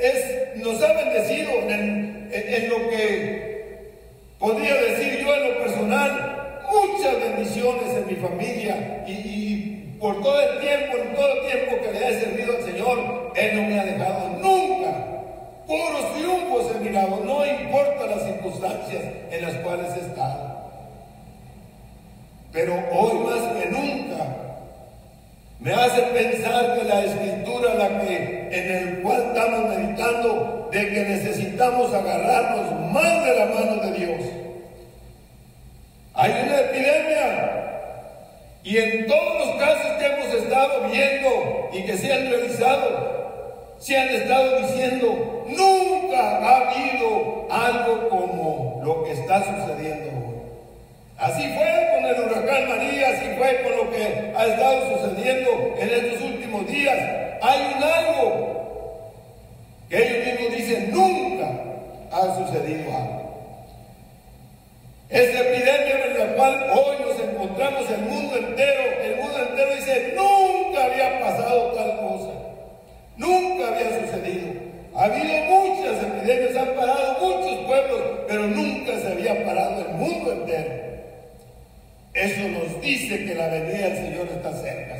es, 0.00 0.56
nos 0.56 0.82
ha 0.82 0.92
bendecido 0.94 1.50
en, 1.68 2.30
en, 2.32 2.70
lo 2.70 2.88
que 2.88 3.92
podría 4.38 4.74
decir 4.74 5.18
yo 5.22 5.34
en 5.34 5.48
lo 5.50 5.58
personal, 5.58 6.60
muchas 6.72 7.20
bendiciones 7.20 7.94
en 7.94 8.06
mi 8.06 8.14
familia 8.14 9.04
y, 9.06 9.77
por 10.00 10.22
todo 10.22 10.40
el 10.40 10.60
tiempo, 10.60 10.96
en 10.96 11.14
todo 11.14 11.32
el 11.32 11.46
tiempo 11.50 11.82
que 11.82 11.92
le 11.92 12.08
he 12.08 12.20
servido 12.20 12.56
al 12.56 12.64
Señor, 12.64 13.32
Él 13.34 13.56
no 13.56 13.68
me 13.68 13.80
ha 13.80 13.84
dejado 13.84 14.28
nunca. 14.40 14.90
Puros 15.66 16.14
triunfos 16.14 16.76
he 16.76 16.80
mirado, 16.80 17.20
no 17.24 17.44
importa 17.44 18.06
las 18.06 18.24
circunstancias 18.24 19.02
en 19.30 19.42
las 19.42 19.54
cuales 19.56 19.86
he 19.96 20.00
estado. 20.00 20.58
Pero 22.52 22.74
hoy 22.92 23.18
más 23.18 23.40
que 23.52 23.68
nunca 23.70 24.26
me 25.60 25.72
hace 25.74 26.02
pensar 26.02 26.78
que 26.78 26.84
la 26.84 27.04
escritura 27.04 27.74
la 27.74 28.00
que, 28.00 28.48
en 28.50 28.76
el 28.76 29.02
cual 29.02 29.22
estamos 29.28 29.76
meditando 29.76 30.68
de 30.72 30.88
que 30.88 31.00
necesitamos 31.00 31.92
agarrarnos 31.92 32.92
más 32.92 33.24
de 33.24 33.36
la 33.36 33.46
mano 33.46 33.82
de 33.82 33.92
Dios. 33.92 34.20
Hay 36.14 36.30
una 36.30 36.60
epidemia 36.60 37.57
y 38.68 38.76
en 38.76 39.06
todos 39.06 39.46
los 39.46 39.56
casos 39.56 39.92
que 39.98 40.06
hemos 40.06 40.34
estado 40.34 40.88
viendo 40.90 41.70
y 41.72 41.82
que 41.84 41.96
se 41.96 42.12
han 42.12 42.30
realizado, 42.30 43.76
se 43.78 43.96
han 43.96 44.08
estado 44.08 44.58
diciendo, 44.58 45.44
nunca 45.46 46.38
ha 46.38 46.56
habido 46.68 47.46
algo 47.50 48.08
como 48.08 48.80
lo 48.84 49.04
que 49.04 49.12
está 49.12 49.42
sucediendo 49.44 50.08
Así 51.18 51.42
fue 51.52 51.88
con 51.92 52.04
el 52.04 52.20
huracán 52.20 52.68
María, 52.68 53.08
así 53.08 53.26
fue 53.36 53.60
con 53.64 53.76
lo 53.76 53.90
que 53.90 54.32
ha 54.36 54.46
estado 54.46 54.98
sucediendo 54.98 55.74
en 55.76 55.90
estos 55.90 56.22
últimos 56.22 56.64
días. 56.68 56.96
Hay 57.42 57.74
un 57.76 57.82
algo 57.82 59.12
que 59.90 59.96
ellos 59.96 60.26
mismos 60.26 60.56
dicen 60.56 60.90
nunca 60.92 61.48
ha 62.12 62.22
sucedido 62.36 62.96
algo. 62.96 63.28
Esta 65.08 65.40
epidemia 65.40 66.04
en 66.06 66.18
la 66.18 66.36
cual 66.36 66.70
hoy 66.70 66.96
nos 67.04 67.18
encontramos 67.18 67.90
el 67.90 68.00
mundo 68.02 68.36
entero, 68.36 68.82
el 69.02 69.16
mundo 69.16 69.38
entero 69.50 69.74
dice 69.74 70.14
nunca 70.14 70.84
había 70.84 71.18
pasado 71.18 71.72
tal 71.72 71.96
cosa, 71.98 72.32
nunca 73.16 73.68
había 73.68 74.06
sucedido. 74.06 74.52
Ha 74.94 75.04
habido 75.04 75.34
muchas 75.46 76.00
epidemias, 76.00 76.56
han 76.56 76.74
parado 76.76 77.18
muchos 77.20 77.66
pueblos, 77.66 78.02
pero 78.28 78.46
nunca 78.46 79.00
se 79.00 79.08
había 79.08 79.44
parado 79.44 79.80
el 79.80 79.94
mundo 79.94 80.32
entero. 80.32 80.88
Eso 82.18 82.48
nos 82.48 82.80
dice 82.80 83.24
que 83.24 83.34
la 83.34 83.46
venida 83.46 83.88
del 83.88 83.96
Señor 83.96 84.26
está 84.26 84.52
cerca. 84.52 84.96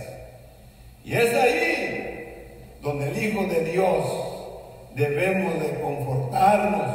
Y 1.05 1.15
es 1.15 1.35
ahí 1.35 2.77
donde 2.81 3.09
el 3.09 3.23
Hijo 3.25 3.43
de 3.45 3.73
Dios 3.73 4.07
debemos 4.95 5.61
de 5.61 5.81
confortarnos 5.81 6.95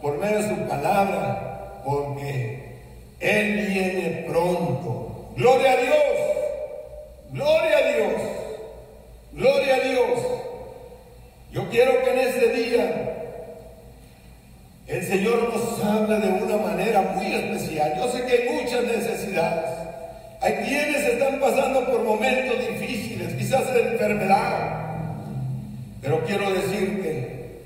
por 0.00 0.16
medio 0.16 0.38
de 0.38 0.48
su 0.48 0.68
palabra, 0.68 1.82
porque 1.84 2.78
Él 3.20 3.66
viene 3.68 4.24
pronto. 4.26 5.32
Gloria 5.36 5.72
a 5.72 5.76
Dios, 5.76 5.94
gloria 7.32 7.78
a 7.78 7.92
Dios, 7.92 8.22
gloria 9.32 9.74
a 9.74 9.80
Dios. 9.80 10.20
Yo 11.52 11.68
quiero 11.68 12.02
que 12.02 12.10
en 12.10 12.18
este 12.20 12.52
día 12.54 13.08
el 14.88 15.04
Señor 15.04 15.52
nos 15.52 15.84
habla 15.84 16.18
de 16.18 16.28
una 16.42 16.56
manera 16.56 17.02
muy 17.14 17.26
especial. 17.26 17.92
Yo 17.98 18.10
sé 18.10 18.24
que 18.24 18.32
hay 18.32 18.48
muchas 18.48 18.84
necesidades. 18.84 19.70
Hay 20.40 20.54
quienes 20.64 21.04
están 21.04 21.38
pasando 21.38 21.84
por 21.84 22.04
momentos 22.04 22.58
difíciles, 22.58 23.34
quizás 23.34 23.72
de 23.74 23.92
enfermedad. 23.92 24.86
Pero 26.00 26.24
quiero 26.24 26.50
decirte 26.52 27.60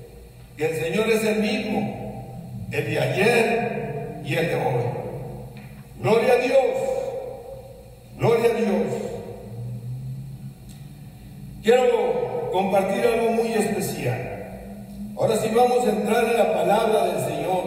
que 0.57 0.65
el 0.65 0.75
Señor 0.75 1.09
es 1.09 1.23
el 1.23 1.39
mismo, 1.39 2.67
el 2.71 2.85
de 2.85 2.99
ayer 2.99 4.21
y 4.25 4.35
el 4.35 4.47
de 4.47 4.55
hoy. 4.55 4.83
Gloria 6.01 6.33
a 6.33 6.37
Dios. 6.37 6.59
Gloria 8.17 8.51
a 8.51 8.53
Dios. 8.53 8.93
Quiero 11.63 12.49
compartir 12.51 13.05
algo 13.05 13.31
muy 13.31 13.53
especial. 13.53 14.33
Ahora 15.15 15.37
sí 15.37 15.47
vamos 15.55 15.85
a 15.85 15.91
entrar 15.91 16.23
en 16.25 16.37
la 16.37 16.53
palabra 16.53 17.05
del 17.05 17.25
Señor. 17.25 17.63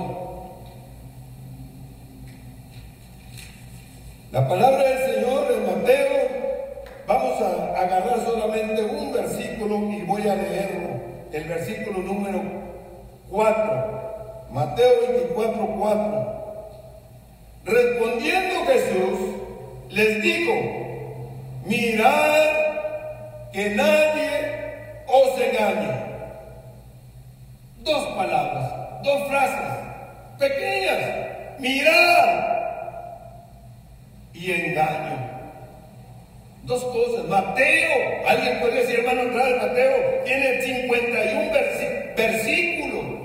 La 4.33 4.49
palabra 4.49 4.83
del 4.83 5.15
Señor 5.15 5.53
en 5.53 5.67
Mateo, 5.67 6.29
vamos 7.07 7.41
a 7.41 7.81
agarrar 7.81 8.21
solamente 8.25 8.83
un 8.83 9.13
versículo 9.13 9.91
y 9.91 10.03
voy 10.03 10.23
a 10.23 10.35
leerlo, 10.35 10.89
el 11.33 11.45
versículo 11.45 12.01
número 12.01 12.43
4. 13.37 14.49
Mateo 14.51 15.01
24, 15.13 15.67
4. 15.79 16.37
Respondiendo 17.67 18.65
Jesús, 18.65 19.19
les 19.91 20.23
dijo, 20.23 20.53
mirad 21.67 22.47
que 23.53 23.71
nadie 23.71 24.31
os 25.07 25.39
engañe. 25.39 26.07
Dos 27.81 28.07
palabras, 28.17 28.73
dos 29.03 29.29
frases 29.29 29.85
pequeñas. 30.39 31.59
Mirad 31.59 32.41
y 34.33 34.51
engaño. 34.51 35.31
Dos 36.63 36.83
cosas. 36.85 37.29
Mateo, 37.29 38.27
alguien 38.27 38.61
puede 38.61 38.81
decir, 38.81 39.01
hermano 39.01 39.31
Mateo 39.61 40.23
tiene 40.25 40.63
51 40.63 41.53
versículos. 42.17 43.16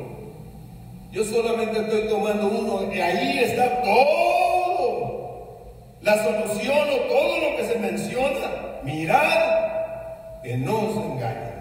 Yo 1.12 1.25
solamente 1.25 1.77
estoy 1.77 2.08
tomando 2.08 2.48
uno 2.48 2.94
y 2.94 3.00
ahí 3.00 3.39
está 3.39 3.82
todo. 3.82 5.60
La 6.01 6.24
solución 6.24 6.88
o 6.89 6.96
todo 7.08 7.38
lo 7.39 7.58
que 7.58 7.65
se 7.65 7.80
menciona. 7.80 8.80
Mirad 8.84 10.41
que 10.41 10.58
no 10.58 10.80
os 10.80 10.96
engañe. 10.96 11.51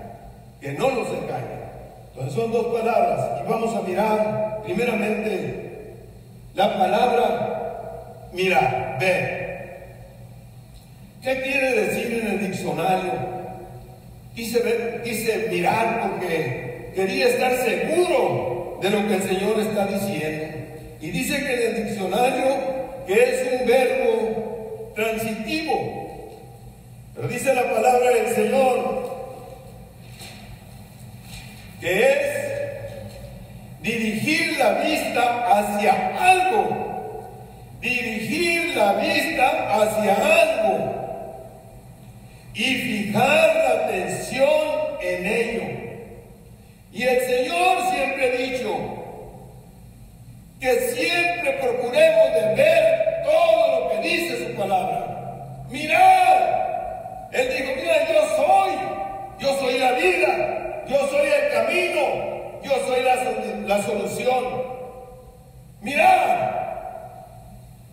Que 0.60 0.72
no 0.72 0.90
nos 0.90 1.08
engañe. 1.08 1.60
Entonces 2.12 2.34
son 2.34 2.52
dos 2.52 2.66
palabras 2.66 3.42
y 3.42 3.50
vamos 3.50 3.74
a 3.74 3.82
mirar 3.82 4.60
primeramente 4.64 5.96
la 6.54 6.78
palabra 6.78 7.50
mirar, 8.32 8.98
ver. 9.00 9.40
¿Qué 11.22 11.42
quiere 11.42 11.72
decir 11.82 12.20
en 12.22 12.26
el 12.28 12.50
diccionario? 12.50 13.12
Quise 14.34 15.48
mirar 15.50 16.08
porque 16.08 16.92
quería 16.94 17.28
estar 17.28 17.52
seguro 17.56 18.49
de 18.80 18.90
lo 18.90 19.06
que 19.08 19.14
el 19.14 19.22
Señor 19.22 19.60
está 19.60 19.86
diciendo. 19.86 20.46
Y 21.00 21.10
dice 21.10 21.38
que 21.38 21.54
en 21.54 21.76
el 21.76 21.84
diccionario 21.86 22.80
que 23.06 23.14
es 23.14 23.60
un 23.60 23.66
verbo 23.66 24.92
transitivo. 24.94 26.00
Pero 27.14 27.28
dice 27.28 27.54
la 27.54 27.74
palabra 27.74 28.10
del 28.10 28.34
Señor 28.34 29.10
que 31.80 32.02
es 32.02 32.18
dirigir 33.82 34.58
la 34.58 34.72
vista 34.74 35.58
hacia 35.58 36.16
algo. 36.18 36.76
Dirigir 37.80 38.76
la 38.76 38.92
vista 38.94 39.80
hacia 39.80 40.14
algo 40.14 41.00
y 42.54 42.74
fijar 42.74 43.56
la 43.56 43.84
atención 43.84 44.50
en 45.00 45.26
ello. 45.26 45.62
Y 46.92 47.02
el 47.04 47.20
Señor 47.20 47.78
siempre 47.90 48.30
dicho 48.36 48.49
que 50.60 50.78
siempre 50.92 51.52
procuremos 51.60 52.34
de 52.34 52.54
ver 52.54 53.22
todo 53.24 53.80
lo 53.80 53.90
que 53.90 54.08
dice 54.08 54.46
su 54.46 54.56
palabra. 54.56 55.64
Mirad, 55.70 57.32
Él 57.32 57.48
dijo, 57.56 57.72
mira, 57.80 58.08
yo 58.08 58.20
soy, 58.36 58.72
yo 59.38 59.58
soy 59.58 59.78
la 59.78 59.92
vida, 59.92 60.84
yo 60.86 60.98
soy 61.08 61.28
el 61.28 61.52
camino, 61.52 62.60
yo 62.62 62.72
soy 62.86 63.02
la, 63.02 63.14
la 63.66 63.82
solución. 63.82 64.44
Mirad, 65.80 66.50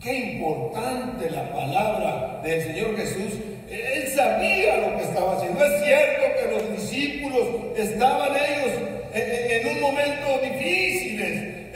qué 0.01 0.13
importante 0.13 1.29
la 1.29 1.51
palabra 1.53 2.41
del 2.43 2.61
Señor 2.63 2.97
Jesús 2.97 3.33
él 3.69 4.07
sabía 4.15 4.77
lo 4.77 4.97
que 4.97 5.03
estaba 5.03 5.35
haciendo. 5.35 5.63
Es 5.63 5.83
cierto 5.83 6.23
que 6.39 6.51
los 6.51 6.71
discípulos 6.71 7.47
estaban 7.75 8.31
ellos 8.31 8.71
en, 9.13 9.67
un 9.67 9.81
momento 9.81 10.39
difícil, 10.41 10.66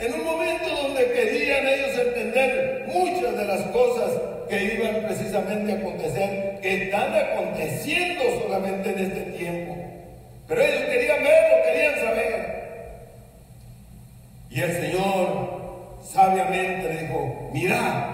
en 0.02 0.14
un 0.14 0.24
momento 0.24 0.68
donde 0.82 1.12
querían 1.12 1.64
ellos 1.68 1.96
entender 1.96 2.86
muchas 2.92 3.36
de 3.36 3.44
las 3.44 3.60
cosas 3.68 4.10
que 4.48 4.74
iban 4.74 5.06
precisamente 5.06 5.72
a 5.72 5.76
acontecer, 5.76 6.58
que 6.60 6.84
están 6.84 7.14
aconteciendo 7.14 8.24
solamente 8.42 8.90
en 8.90 8.98
este 8.98 9.20
tiempo. 9.38 9.76
Pero 10.48 10.60
ellos 10.60 10.82
querían 10.90 11.22
verlo, 11.22 11.64
querían 11.64 11.94
saber. 11.94 12.62
Y 14.50 14.60
el 14.60 14.72
Señor 14.72 15.98
sabiamente 16.02 16.88
dijo, 17.00 17.50
mirad. 17.52 18.04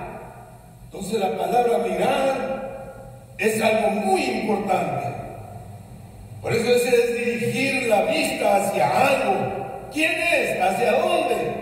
Entonces 0.84 1.18
la 1.18 1.38
palabra 1.38 1.78
mirar 1.78 3.34
es 3.38 3.62
algo 3.62 3.88
muy 3.92 4.22
importante. 4.24 5.06
Por 6.42 6.52
eso 6.52 6.68
es 6.68 7.14
dirigir 7.14 7.88
la 7.88 8.02
vista 8.02 8.56
hacia 8.56 9.08
algo. 9.08 9.88
¿Quién 9.90 10.12
es? 10.12 10.60
¿Hacia 10.60 10.92
dónde? 10.92 11.57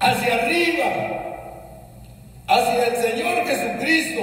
Hacia 0.00 0.34
arriba. 0.34 0.84
Hacia 2.46 2.86
el 2.86 2.96
Señor 2.96 3.46
Jesucristo. 3.46 4.22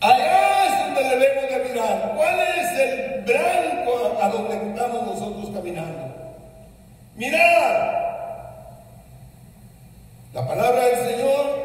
Allá 0.00 0.66
es 0.66 0.94
donde 0.94 1.16
debemos 1.16 1.50
de 1.50 1.70
mirar. 1.70 2.12
¿Cuál 2.16 2.40
es 2.40 2.78
el 2.78 3.22
blanco 3.22 4.18
a 4.20 4.28
donde 4.28 4.70
estamos 4.70 5.06
nosotros 5.06 5.50
caminando? 5.54 6.14
Mirad. 7.16 7.94
La 10.34 10.46
palabra 10.48 10.84
del 10.86 11.14
Señor 11.14 11.64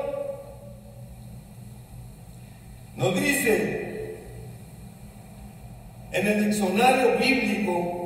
nos 2.95 3.15
dice, 3.15 4.19
en 6.12 6.28
el 6.28 6.45
diccionario 6.45 7.17
bíblico, 7.17 7.98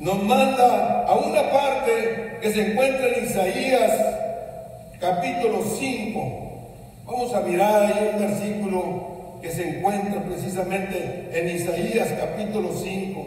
nos 0.00 0.22
manda 0.24 1.04
a 1.06 1.14
una 1.14 1.50
parte 1.50 2.38
que 2.42 2.52
se 2.52 2.72
encuentra 2.72 3.06
en 3.06 3.24
Isaías 3.24 3.92
capítulo 4.98 5.62
5. 5.62 6.50
Vamos 7.06 7.34
a 7.34 7.40
mirar 7.40 7.84
ahí 7.84 8.10
un 8.14 8.20
versículo 8.20 9.38
que 9.40 9.50
se 9.50 9.68
encuentra 9.68 10.22
precisamente 10.22 11.30
en 11.32 11.54
Isaías 11.54 12.08
capítulo 12.18 12.70
5. 12.76 13.24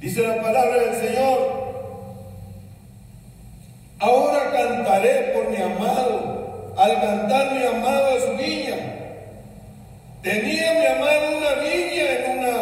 Dice 0.00 0.22
la 0.22 0.40
palabra 0.40 0.76
del 0.76 0.94
Señor, 0.94 1.38
ahora 3.98 4.52
cantaré 4.52 5.32
por 5.34 5.50
mi 5.50 5.56
amado, 5.56 6.74
al 6.78 7.00
cantar 7.00 7.52
mi 7.52 7.64
amado 7.64 8.06
a 8.16 8.20
su 8.20 8.36
viña 8.36 8.88
Tenía 10.22 10.74
mi 10.74 10.86
amado 10.86 11.38
una 11.38 11.54
viña 11.62 12.12
en 12.12 12.38
una 12.38 12.56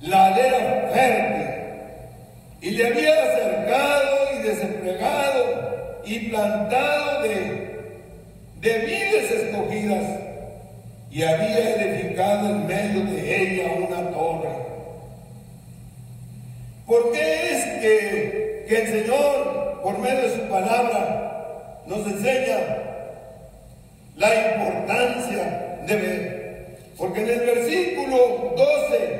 ladera 0.00 0.90
fértil 0.92 1.48
y 2.62 2.70
le 2.70 2.86
había 2.86 3.12
acercado 3.22 4.16
y 4.34 4.42
desempregado 4.42 6.00
y 6.06 6.23
plantado 6.34 7.22
de, 7.22 7.90
de 8.60 9.24
escogidas 9.30 10.04
y 11.10 11.22
había 11.22 11.76
edificado 11.76 12.50
en 12.50 12.66
medio 12.66 13.04
de 13.04 13.42
ella 13.42 13.72
una 13.78 14.10
torre. 14.10 14.48
¿Por 16.86 17.12
qué 17.12 17.52
es 17.52 17.64
que, 17.80 18.66
que 18.68 18.82
el 18.82 18.88
Señor, 18.88 19.80
por 19.82 19.98
medio 19.98 20.22
de 20.22 20.34
su 20.34 20.48
palabra, 20.48 21.82
nos 21.86 22.04
enseña 22.06 22.58
la 24.16 24.34
importancia 24.34 25.80
de 25.86 25.96
ver. 25.96 26.78
Porque 26.96 27.20
en 27.20 27.30
el 27.30 27.40
versículo 27.40 28.54
12, 28.56 29.13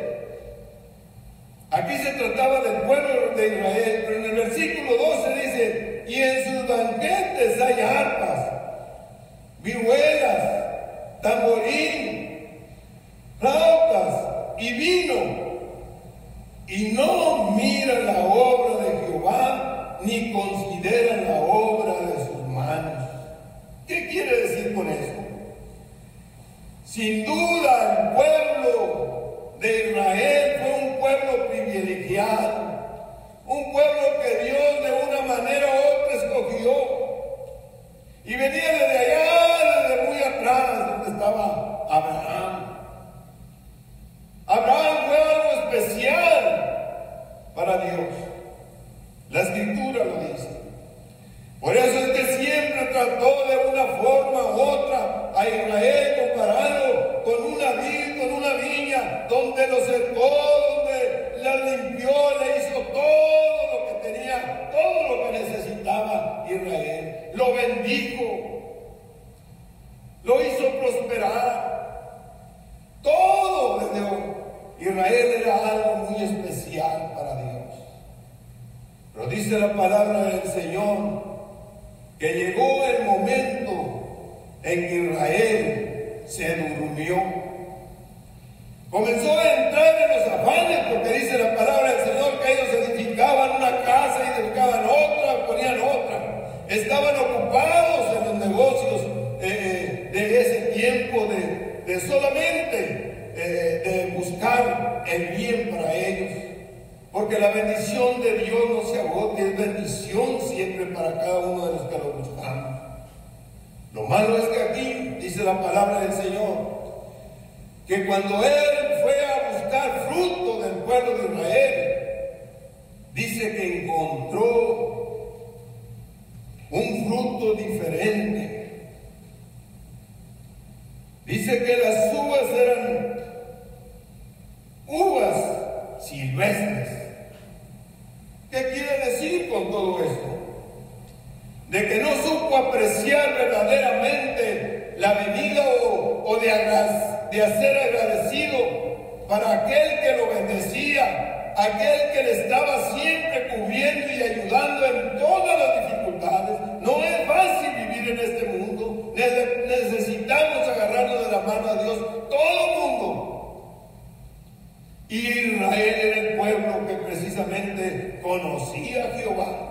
precisamente 167.34 168.20
conocía 168.22 169.04
a 169.04 169.18
Jehová. 169.18 169.70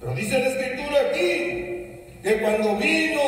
Pero 0.00 0.14
dice 0.14 0.38
la 0.38 0.48
escritura 0.48 1.00
aquí 1.10 2.00
que 2.22 2.40
cuando 2.40 2.76
vino 2.76 3.20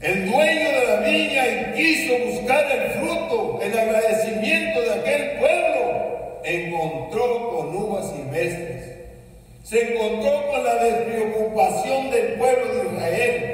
el 0.00 0.30
dueño 0.30 0.68
de 0.70 0.86
la 0.86 1.00
viña 1.00 1.46
y 1.46 1.72
quiso 1.76 2.18
buscar 2.24 2.70
el 2.70 2.90
fruto, 2.92 3.60
el 3.62 3.78
agradecimiento 3.78 4.80
de 4.80 4.94
aquel 4.94 5.38
pueblo, 5.38 6.40
encontró 6.44 7.50
con 7.50 7.76
uvas 7.76 8.10
silvestres. 8.10 8.90
Se 9.64 9.92
encontró 9.92 10.50
con 10.50 10.64
la 10.64 10.74
despreocupación 10.76 12.10
del 12.10 12.32
pueblo 12.34 12.74
de 12.74 12.94
Israel 12.94 13.49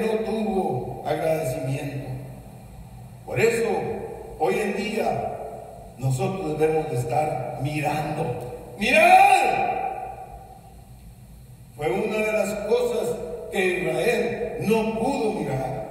no 0.00 0.12
tuvo 0.24 1.04
agradecimiento. 1.06 2.08
Por 3.26 3.40
eso, 3.40 3.68
hoy 4.38 4.58
en 4.58 4.76
día, 4.76 5.32
nosotros 5.98 6.58
debemos 6.58 6.90
de 6.90 6.98
estar 6.98 7.58
mirando. 7.62 8.74
¡Mirar! 8.78 9.72
Fue 11.76 11.90
una 11.90 12.18
de 12.18 12.32
las 12.32 12.54
cosas 12.66 13.16
que 13.52 13.80
Israel 13.80 14.56
no 14.62 14.98
pudo 14.98 15.32
mirar. 15.32 15.82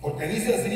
Porque 0.00 0.26
dice 0.26 0.54
así 0.54 0.69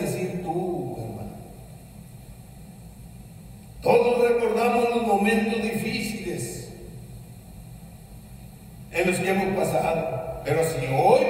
decir 0.00 0.42
tú, 0.42 0.96
hermano. 0.98 1.32
Todos 3.82 4.28
recordamos 4.28 4.88
los 4.90 5.06
momentos 5.06 5.62
difíciles 5.62 6.72
en 8.92 9.10
los 9.10 9.18
que 9.18 9.30
hemos 9.30 9.56
pasado, 9.56 10.40
pero 10.44 10.60
si 10.64 10.86
hoy 10.86 11.23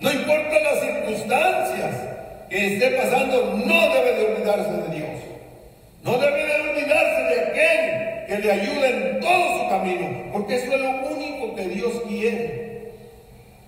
No 0.00 0.10
importa 0.10 0.58
las 0.60 0.80
circunstancias 0.80 1.94
que 2.48 2.74
esté 2.74 2.90
pasando, 2.92 3.54
no 3.54 3.94
debe 3.94 4.14
de 4.14 4.26
olvidarse 4.32 4.70
de 4.70 4.96
Dios. 4.96 5.10
No 6.02 6.18
debe 6.18 6.46
de 6.46 6.70
olvidarse 6.70 7.22
de 7.22 7.40
aquel 7.40 8.26
que 8.26 8.38
le 8.38 8.52
ayuda 8.52 8.88
en 8.88 9.20
todo 9.20 9.58
su 9.58 9.68
camino, 9.68 10.32
porque 10.32 10.56
eso 10.56 10.72
es 10.74 10.80
lo 10.80 10.90
único 11.06 11.54
que 11.54 11.68
Dios 11.68 11.92
quiere, 12.08 12.92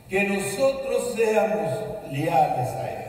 que 0.09 0.25
nosotros 0.25 1.15
seamos 1.15 1.79
leales 2.11 2.69
a 2.69 2.91
Él. 2.91 3.03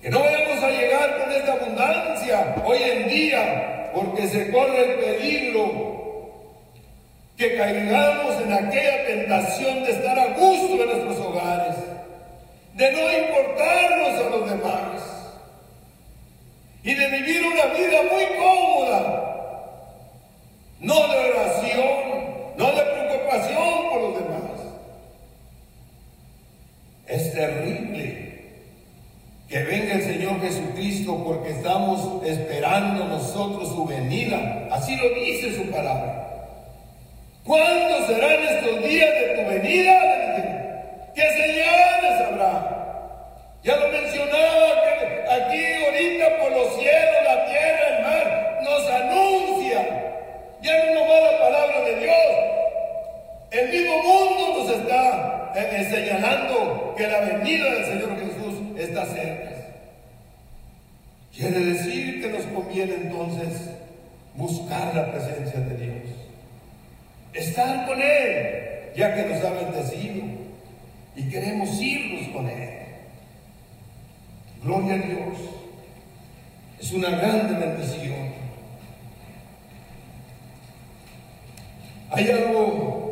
Que 0.00 0.10
no 0.10 0.20
vayamos 0.20 0.62
a 0.62 0.70
llegar 0.70 1.18
con 1.18 1.32
esta 1.32 1.52
abundancia 1.52 2.54
hoy 2.64 2.78
en 2.82 3.08
día, 3.08 3.90
porque 3.94 4.26
se 4.28 4.50
corre 4.50 4.92
el 4.92 4.94
peligro 4.98 5.93
que 7.44 7.56
caigamos 7.56 8.40
en 8.40 8.52
aquella 8.52 9.06
tentación 9.06 9.84
de 9.84 9.90
estar 9.90 10.18
a 10.18 10.28
gusto 10.28 10.82
en 10.82 10.86
nuestros 10.86 11.18
hogares, 11.26 11.76
de 12.74 12.92
no 12.92 13.18
importarnos 13.18 14.20
a 14.20 14.30
los 14.30 14.50
demás 14.50 15.02
y 16.82 16.94
de 16.94 17.06
vivir 17.08 17.42
una 17.46 17.66
vida 17.74 17.98
muy 18.10 18.24
cómoda, 18.38 19.00
no 20.80 20.94
de 20.94 21.18
oración, 21.32 22.54
no 22.56 22.66
de 22.72 22.82
preocupación 22.82 23.90
por 23.90 24.00
los 24.00 24.14
demás. 24.14 24.60
Es 27.06 27.34
terrible 27.34 28.42
que 29.48 29.64
venga 29.64 29.94
el 29.94 30.02
Señor 30.02 30.40
Jesucristo 30.40 31.22
porque 31.22 31.50
estamos 31.50 32.24
esperando 32.24 33.04
nosotros 33.04 33.68
su 33.68 33.84
venida. 33.84 34.66
Así 34.70 34.96
lo 34.96 35.10
dice 35.10 35.54
su 35.54 35.70
palabra. 35.70 36.23
¿Cuándo 37.44 38.06
serán 38.06 38.42
estos 38.42 38.82
días 38.88 39.10
de 39.12 39.34
tu 39.36 39.50
venida? 39.50 41.12
¿Qué 41.14 41.22
señales 41.22 42.20
habrá? 42.26 42.74
Ya 43.62 43.76
lo 43.76 43.88
mencionaba 43.88 44.68
aquí 45.30 45.62
ahorita 45.84 46.38
por 46.38 46.52
los 46.52 46.74
cielos, 46.78 47.16
la 47.22 47.44
tierra, 47.44 47.96
el 47.96 48.02
mar, 48.02 48.60
nos 48.62 48.88
anuncia. 48.88 49.78
Ya 50.62 50.86
no 50.86 50.94
nomás 50.94 51.32
la 51.32 51.38
palabra 51.38 51.80
de 51.82 51.96
Dios. 51.96 52.34
El 53.50 53.68
mismo 53.68 54.02
mundo 54.02 54.64
nos 54.64 54.76
está 54.78 55.52
eh, 55.54 55.88
señalando 55.90 56.94
que 56.96 57.06
la 57.06 57.20
venida 57.20 57.74
del 57.74 57.84
Señor 57.84 58.18
Jesús 58.20 58.78
está 58.78 59.04
cerca. 59.04 59.50
Quiere 61.36 61.58
decir 61.60 62.22
que 62.22 62.28
nos 62.28 62.44
conviene 62.46 62.94
entonces 62.94 63.68
buscar 64.34 64.94
la 64.94 65.12
presencia 65.12 65.60
de 65.60 65.76
Dios. 65.76 66.23
Estar 67.34 67.86
con 67.86 68.00
Él, 68.00 68.92
ya 68.96 69.14
que 69.14 69.22
nos 69.24 69.44
ha 69.44 69.50
bendecido. 69.50 70.24
Y 71.16 71.28
queremos 71.28 71.80
irnos 71.80 72.28
con 72.28 72.48
Él. 72.48 72.70
Gloria 74.62 74.94
a 74.94 74.98
Dios. 74.98 75.38
Es 76.80 76.92
una 76.92 77.10
grande 77.10 77.66
bendición. 77.66 78.34
Hay 82.10 82.30
algo 82.30 83.04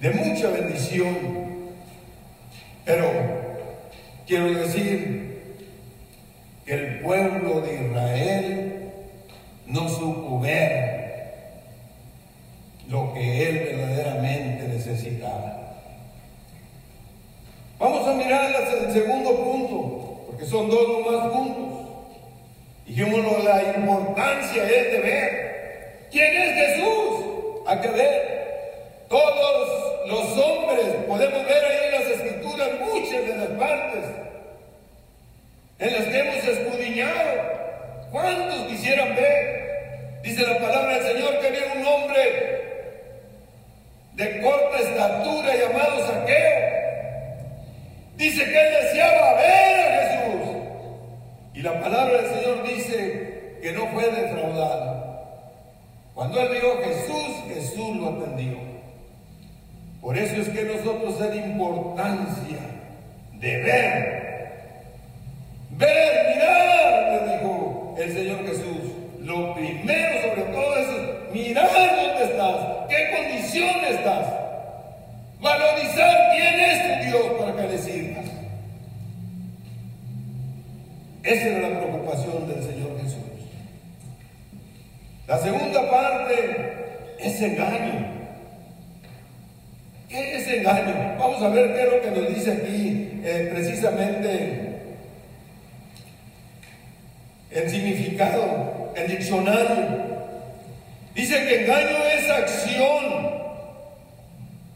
de 0.00 0.10
mucha 0.10 0.48
bendición. 0.48 1.44
Pero 2.84 3.10
quiero 4.26 4.52
decir 4.52 5.64
que 6.66 6.74
el 6.74 7.00
pueblo 7.00 7.62
de 7.62 7.74
Israel 7.74 8.92
no 9.66 9.88
supo 9.88 10.40
ver 10.40 11.04
lo 12.88 13.14
que 13.14 13.48
él 13.48 13.76
verdaderamente 13.76 14.68
necesitaba. 14.68 15.74
Vamos 17.78 18.06
a 18.06 18.12
mirar 18.12 18.54
el 18.54 18.92
segundo 18.92 19.34
punto, 19.36 20.24
porque 20.26 20.44
son 20.44 20.68
dos 20.68 21.06
más 21.06 21.32
puntos. 21.32 21.88
Dijimos 22.86 23.44
la 23.44 23.62
importancia 23.76 24.62
es 24.64 24.92
de 24.92 25.00
ver 25.00 26.08
quién 26.10 26.36
es 26.36 26.54
Jesús. 26.54 27.24
Hay 27.66 27.78
que 27.78 27.88
ver 27.88 29.06
todos 29.08 29.84
los 30.06 30.38
hombres, 30.38 30.86
podemos 31.08 31.44
ver 31.46 31.64
ahí 31.64 31.78
en 31.86 31.92
las 31.92 32.10
escrituras 32.10 32.68
muchas 32.80 33.26
de 33.26 33.36
las 33.36 33.48
partes 33.58 34.04
en 35.78 35.92
las 35.92 36.04
que 36.04 36.18
hemos 36.18 36.44
escudriñado. 36.44 37.54
¿Cuántos 38.10 38.66
quisieran 38.68 39.14
ver? 39.16 40.20
Dice 40.22 40.46
la 40.46 40.58
palabra 40.58 40.98
del 40.98 41.14
Señor 41.14 41.40
que 41.40 41.46
había 41.48 41.72
un 41.76 41.86
hombre 41.86 42.64
de 44.14 44.40
corta 44.40 44.78
estatura 44.78 45.54
llamado 45.56 46.06
Saqueo. 46.06 46.74
Dice 48.16 48.44
que 48.44 48.60
él 48.60 48.74
deseaba 48.82 49.34
ver 49.34 49.80
a 49.80 50.06
Jesús. 50.06 50.56
Y 51.54 51.62
la 51.62 51.80
palabra 51.80 52.22
del 52.22 52.30
Señor 52.34 52.62
dice 52.62 53.58
que 53.60 53.72
no 53.72 53.86
fue 53.88 54.04
defraudado. 54.04 55.04
Cuando 56.14 56.40
él 56.40 56.48
vio 56.52 56.72
a 56.72 56.84
Jesús, 56.84 57.44
Jesús 57.48 57.96
lo 57.96 58.08
atendió. 58.10 58.74
Por 60.04 60.18
eso 60.18 60.36
es 60.36 60.48
que 60.50 60.64
nosotros 60.64 61.18
la 61.18 61.34
importancia 61.34 62.58
de 63.32 63.56
ver, 63.56 64.24
ver, 65.70 66.34
mirar, 66.34 67.26
le 67.26 67.32
dijo 67.32 67.94
el 67.98 68.12
Señor 68.12 68.46
Jesús. 68.46 68.92
Lo 69.20 69.54
primero 69.54 70.20
sobre 70.20 70.42
todo 70.52 70.76
es 70.76 71.32
mirar 71.32 71.96
dónde 71.96 72.24
estás, 72.24 72.88
qué 72.90 73.16
condición 73.16 73.84
estás, 73.88 74.26
valorizar 75.40 76.30
quién 76.36 76.60
es 76.60 76.82
tu 76.82 77.06
Dios 77.06 77.40
para 77.40 77.56
que 77.56 77.68
le 77.68 77.78
sirvas. 77.78 78.26
Esa 81.22 81.48
era 81.48 81.68
la 81.70 81.80
preocupación 81.80 82.46
del 82.46 82.62
Señor 82.62 83.00
Jesús. 83.00 83.24
La 85.26 85.38
segunda 85.38 85.90
parte 85.90 87.14
es 87.18 87.40
engaño. 87.40 88.14
¿Qué 90.14 90.36
es 90.36 90.46
engaño? 90.46 91.16
Vamos 91.18 91.42
a 91.42 91.43
ver 91.54 91.74
qué 91.74 91.82
es 91.82 91.92
lo 91.92 92.00
que 92.02 92.20
nos 92.20 92.34
dice 92.34 92.52
aquí 92.52 93.20
eh, 93.24 93.50
precisamente 93.52 94.74
el 97.50 97.70
significado, 97.70 98.92
el 98.96 99.08
diccionario. 99.08 100.14
Dice 101.14 101.46
que 101.46 101.62
engaño 101.62 101.96
es 102.18 102.28
acción 102.28 103.34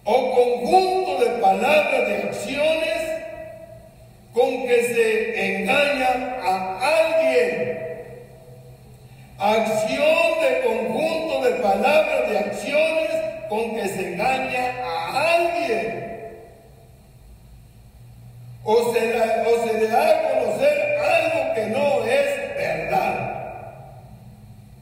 o 0.04 0.34
conjunto 0.34 1.24
de 1.24 1.30
palabras, 1.40 2.08
de 2.08 2.16
acciones 2.28 2.98
con 4.32 4.66
que 4.66 4.82
se 4.84 5.56
engaña 5.56 6.38
a 6.40 6.78
alguien. 7.00 7.78
Acción 9.38 10.40
de 10.40 10.60
conjunto 10.64 11.42
de 11.42 11.50
palabras, 11.60 12.30
de 12.30 12.38
acciones 12.38 13.10
con 13.48 13.74
que 13.74 13.88
se 13.88 14.12
engaña 14.14 14.72
a 14.84 15.34
alguien. 15.34 16.07
O 18.70 18.92
se, 18.92 18.98
o 19.00 19.66
se 19.66 19.80
le 19.80 19.88
da 19.88 20.10
a 20.10 20.22
conocer 20.28 20.98
algo 21.00 21.54
que 21.54 21.66
no 21.68 22.04
es 22.04 22.54
verdad. 22.54 23.14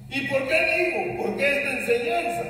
¿Y 0.08 0.26
por 0.26 0.48
qué 0.48 0.60
digo? 0.74 1.22
¿Por 1.22 1.36
qué 1.36 1.56
esta 1.56 1.70
enseñanza? 1.70 2.42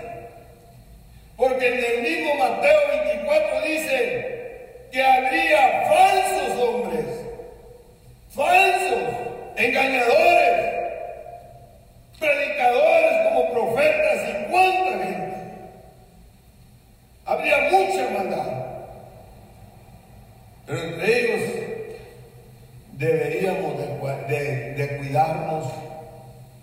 Porque 1.36 1.68
en 1.68 1.84
el 1.84 2.02
mismo 2.04 2.36
Mateo 2.36 2.78
24 2.88 3.60
dice 3.66 4.88
que 4.90 5.02
habría 5.04 5.84
falsos 5.90 6.58
hombres, 6.58 7.04
falsos, 8.30 9.02
engañadores, 9.56 10.74
predicadores 12.18 13.28
como 13.28 13.52
profetas 13.52 14.28
y 14.30 14.50
cuánta 14.50 15.04
gente. 15.04 15.36
Habría 17.26 17.58
mucha 17.70 18.08
maldad. 18.08 18.65
Pero 20.66 20.82
entre 20.82 21.20
ellos 21.20 21.50
deberíamos 22.92 23.78
de, 23.78 24.98
cuidarnos 24.98 25.72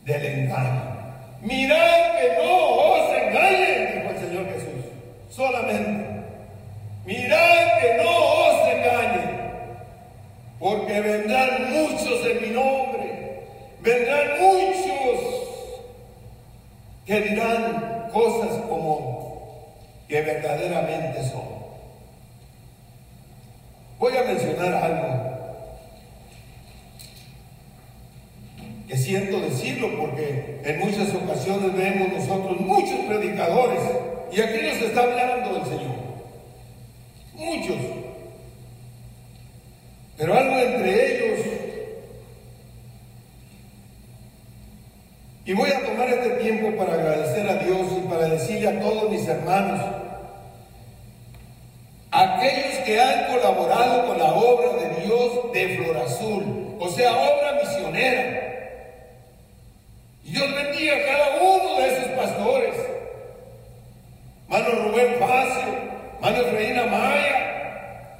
del 0.04 0.26
engaño. 0.26 0.94
Mirad 1.42 2.20
que 2.20 2.44
no 2.44 2.68
os 2.68 3.10
engañen, 3.18 3.96
dijo 3.96 4.10
el 4.10 4.18
Señor 4.18 4.46
Jesús. 4.54 4.86
Solamente. 5.30 6.06
Mirad 7.06 7.80
que 7.80 8.04
no 8.04 8.10
os 8.10 8.68
engañen. 8.74 9.44
Porque 10.60 11.02
vendrán 11.02 11.72
muchos 11.72 12.26
en 12.26 12.42
mi 12.42 12.50
nombre. 12.50 13.40
Vendrán 13.82 14.42
muchos 14.42 14.84
que 17.06 17.22
dirán 17.22 18.10
cosas 18.14 18.62
como 18.70 19.76
que 20.08 20.22
verdaderamente 20.22 21.24
son. 21.24 21.63
Voy 24.04 24.18
a 24.18 24.24
mencionar 24.24 24.74
algo 24.84 25.08
que 28.86 28.98
siento 28.98 29.40
decirlo 29.40 29.98
porque 29.98 30.60
en 30.66 30.80
muchas 30.80 31.16
ocasiones 31.16 31.74
vemos 31.74 32.12
nosotros 32.12 32.60
muchos 32.60 33.00
predicadores 33.08 33.80
y 34.30 34.42
aquí 34.42 34.58
nos 34.62 34.90
está 34.90 35.04
hablando 35.04 35.56
el 35.56 35.64
Señor. 35.64 35.96
Muchos. 37.36 37.78
Pero 40.18 40.34
algo 40.34 40.58
entre 40.58 41.16
ellos 41.16 41.40
Y 45.46 45.54
voy 45.54 45.70
a 45.70 45.86
tomar 45.86 46.10
este 46.10 46.30
tiempo 46.42 46.76
para 46.76 46.96
agradecer 46.96 47.50
a 47.50 47.56
Dios 47.56 47.88
y 47.98 48.08
para 48.10 48.28
decirle 48.28 48.68
a 48.68 48.82
todos 48.82 49.10
mis 49.10 49.26
hermanos, 49.28 49.80
aquellos 52.12 52.78
que 52.86 53.02
han 53.02 53.24
con 54.08 54.18
la 54.18 54.34
obra 54.34 54.74
de 54.82 55.02
Dios 55.02 55.52
de 55.54 55.78
Flor 55.78 55.98
Azul, 55.98 56.76
o 56.80 56.90
sea, 56.90 57.12
obra 57.12 57.60
misionera. 57.62 58.40
Y 60.24 60.32
Dios 60.32 60.54
bendiga 60.56 60.96
a 60.96 61.06
cada 61.06 61.42
uno 61.42 61.80
de 61.80 61.88
esos 61.88 62.06
pastores. 62.12 62.76
Mano 64.48 64.70
Rubén 64.70 65.16
Facio, 65.20 65.74
mano 66.22 66.38
Efraín 66.38 66.76
Maya, 66.92 68.20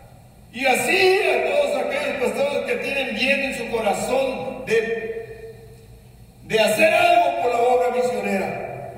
y 0.52 0.66
así 0.66 1.20
a 1.22 1.52
todos 1.52 1.86
aquellos 1.86 2.24
pastores 2.24 2.66
que 2.66 2.76
tienen 2.84 3.16
bien 3.16 3.40
en 3.42 3.58
su 3.58 3.70
corazón 3.70 4.66
de 4.66 5.14
de 6.44 6.60
hacer 6.60 6.94
algo 6.94 7.42
por 7.42 7.52
la 7.52 7.62
obra 7.62 7.90
misionera. 7.96 8.94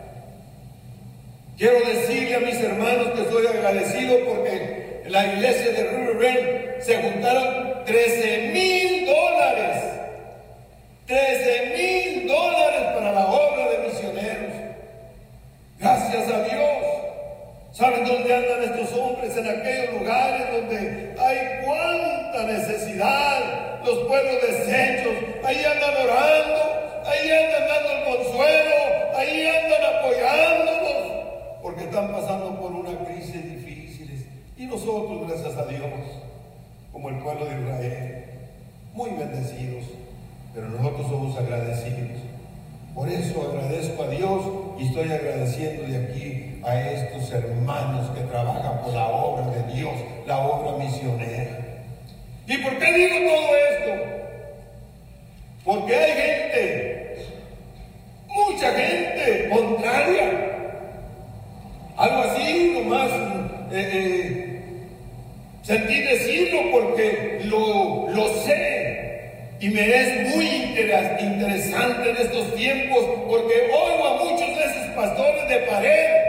Quiero 1.57 1.79
decirle 1.87 2.35
a 2.35 2.39
mis 2.39 2.59
hermanos 2.59 3.07
que 3.15 3.21
estoy 3.21 3.47
agradecido 3.47 4.19
porque 4.25 4.44
la 5.15 5.27
iglesia 5.27 5.71
de 5.71 5.83
River 5.83 6.77
se 6.81 7.01
juntaron 7.01 7.85
13 7.85 8.51
mil 8.51 9.05
dólares. 9.05 9.83
13 11.07 11.73
mil 11.77 12.27
dólares 12.27 12.81
para 12.93 13.13
la 13.13 13.25
obra 13.25 13.69
de 13.69 13.77
misioneros. 13.87 14.53
Gracias 15.79 16.29
a 16.29 16.43
Dios. 16.43 16.83
¿Saben 17.71 18.03
dónde 18.03 18.35
andan 18.35 18.63
estos 18.63 18.91
hombres? 18.99 19.37
En 19.37 19.47
aquellos 19.47 19.93
lugares 19.93 20.51
donde 20.51 21.15
hay 21.17 21.63
cuánta 21.63 22.43
necesidad, 22.51 23.39
los 23.85 23.97
pueblos 24.09 24.35
deshechos. 24.41 25.13
Ahí 25.45 25.63
andan 25.63 25.95
orando, 25.95 26.61
ahí 27.05 27.31
andan 27.31 27.67
dando 27.69 27.91
el 27.93 28.17
consuelo, 28.17 28.75
ahí 29.15 29.47
andan 29.47 29.95
apoyándonos, 29.95 31.61
porque 31.61 31.83
están 31.85 32.11
pasando 32.11 32.59
por 32.59 32.71
una 32.73 33.05
crisis 33.05 33.41
difícil. 33.43 33.64
Y 34.57 34.65
nosotros, 34.67 35.27
gracias 35.27 35.57
a 35.57 35.65
Dios, 35.65 35.83
como 36.93 37.09
el 37.09 37.17
pueblo 37.17 37.45
de 37.45 37.59
Israel, 37.59 38.25
muy 38.93 39.09
bendecidos, 39.09 39.83
pero 40.53 40.69
nosotros 40.69 41.07
somos 41.09 41.37
agradecidos. 41.37 42.21
Por 42.93 43.09
eso 43.09 43.51
agradezco 43.51 44.03
a 44.03 44.07
Dios 44.07 44.41
y 44.79 44.87
estoy 44.87 45.11
agradeciendo 45.11 45.83
de 45.83 45.97
aquí 46.05 46.61
a 46.63 46.89
estos 46.89 47.29
hermanos 47.33 48.09
que 48.11 48.21
trabajan 48.21 48.81
por 48.81 48.93
la 48.93 49.07
obra 49.07 49.47
de 49.47 49.73
Dios, 49.73 49.93
la 50.25 50.37
obra 50.37 50.77
misionera. 50.81 51.59
¿Y 52.47 52.57
por 52.59 52.79
qué 52.79 52.93
digo 52.93 53.31
todo 53.33 53.57
esto? 53.57 54.15
Porque 55.65 55.95
hay 55.97 56.11
gente, 56.13 57.25
mucha 58.29 58.71
gente 58.71 59.49
contraria. 59.49 60.51
Algo 61.97 62.21
así 62.23 62.81
nomás 62.81 63.09
eh, 63.71 63.89
eh, 63.93 64.44
sentí 65.65 66.01
decirlo 66.01 66.71
porque 66.71 67.41
lo, 67.45 68.09
lo 68.09 68.27
sé. 68.45 68.85
Y 69.59 69.69
me 69.69 69.81
es 69.81 70.35
muy 70.35 70.45
interesante 70.45 72.09
en 72.09 72.17
estos 72.17 72.55
tiempos 72.55 73.03
porque 73.27 73.53
oigo 73.73 74.07
a 74.07 74.23
muchos 74.23 74.47
de 74.47 74.63
esos 74.63 74.87
pastores 74.95 75.49
de 75.49 75.57
pared. 75.69 76.25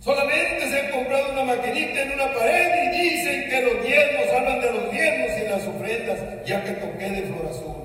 Solamente 0.00 0.68
se 0.70 0.80
han 0.80 0.90
comprado 0.92 1.32
una 1.32 1.44
maquinita 1.44 2.02
en 2.02 2.12
una 2.12 2.32
pared 2.32 2.92
y 2.94 3.00
dicen 3.00 3.50
que 3.50 3.62
los 3.62 3.84
diezmos 3.84 4.26
hablan 4.36 4.60
de 4.60 4.72
los 4.72 4.90
diezmos 4.92 5.30
y 5.36 5.48
las 5.48 5.66
ofrendas, 5.66 6.18
ya 6.46 6.64
que 6.64 6.72
toqué 6.72 7.10
de 7.10 7.22
flor 7.22 7.46
azul. 7.50 7.76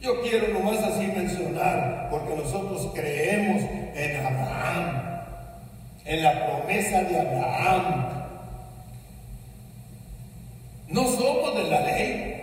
Yo 0.00 0.22
quiero 0.22 0.48
nomás 0.48 0.78
así 0.78 1.08
mencionar, 1.08 2.08
porque 2.10 2.36
nosotros 2.36 2.88
creemos 2.94 3.62
en 3.96 4.26
Abraham, 4.26 5.02
en 6.04 6.22
la 6.22 6.46
promesa 6.46 7.02
de 7.02 7.18
Abraham. 7.18 8.18
No 10.86 11.04
somos 11.04 11.54
de 11.56 11.64
la 11.64 11.80
ley. 11.80 12.34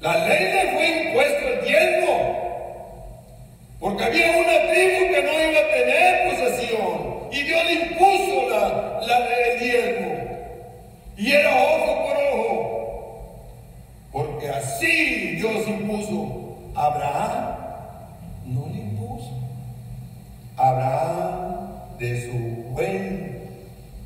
La 0.00 0.26
ley 0.26 0.52
le 0.52 0.72
fue 0.72 1.02
impuesto 1.04 1.48
el 1.48 1.64
diezmo. 1.66 2.38
Porque 3.78 4.04
había 4.04 4.30
una 4.30 4.72
tribu 4.72 5.14
que 5.14 5.22
no 5.22 5.50
iba 5.50 5.60
a 5.60 5.70
tener 5.70 6.30
posesión. 6.30 7.28
Y 7.30 7.42
Dios 7.42 7.64
le 7.64 7.72
impuso 7.74 8.48
la, 8.50 9.00
la, 9.06 9.26
el 9.26 9.60
diezmo. 9.60 10.14
Y 11.16 11.32
era 11.32 11.50
ojo 11.64 12.06
por 12.06 12.16
ojo. 12.16 13.48
Porque 14.10 14.48
así 14.48 15.36
Dios 15.36 15.68
impuso. 15.68 16.38
Abraham 16.74 17.56
no 18.46 18.66
le 18.66 18.80
impuso. 18.80 19.30
Abraham 20.56 21.98
de 21.98 22.26
su 22.26 22.38
buen 22.72 23.28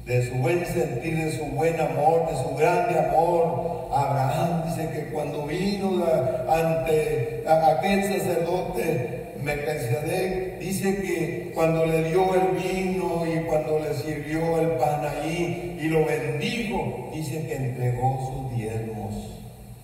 de 0.06 0.28
su 0.28 0.34
buen 0.34 0.66
sentir, 0.66 1.16
de 1.16 1.38
su 1.38 1.44
buen 1.44 1.80
amor, 1.80 2.28
de 2.28 2.36
su 2.36 2.56
grande 2.56 2.98
amor. 2.98 3.88
Abraham 3.94 4.64
dice 4.66 4.90
que 4.90 5.12
cuando 5.12 5.46
vino 5.46 6.04
ante 6.48 7.44
aquel 7.46 8.02
sacerdote 8.04 9.22
Melquisedec 9.42 10.58
dice 10.60 10.96
que 11.02 11.52
cuando 11.54 11.84
le 11.84 12.04
dio 12.04 12.34
el 12.34 12.56
vino 12.56 13.24
y 13.26 13.44
cuando 13.44 13.78
le 13.80 13.94
sirvió 13.94 14.60
el 14.60 14.72
pan 14.78 15.04
ahí 15.04 15.78
y 15.80 15.88
lo 15.88 16.04
bendijo, 16.04 17.10
dice 17.12 17.46
que 17.46 17.56
entregó 17.56 18.48
sus 18.50 18.56
diezmos. 18.56 19.14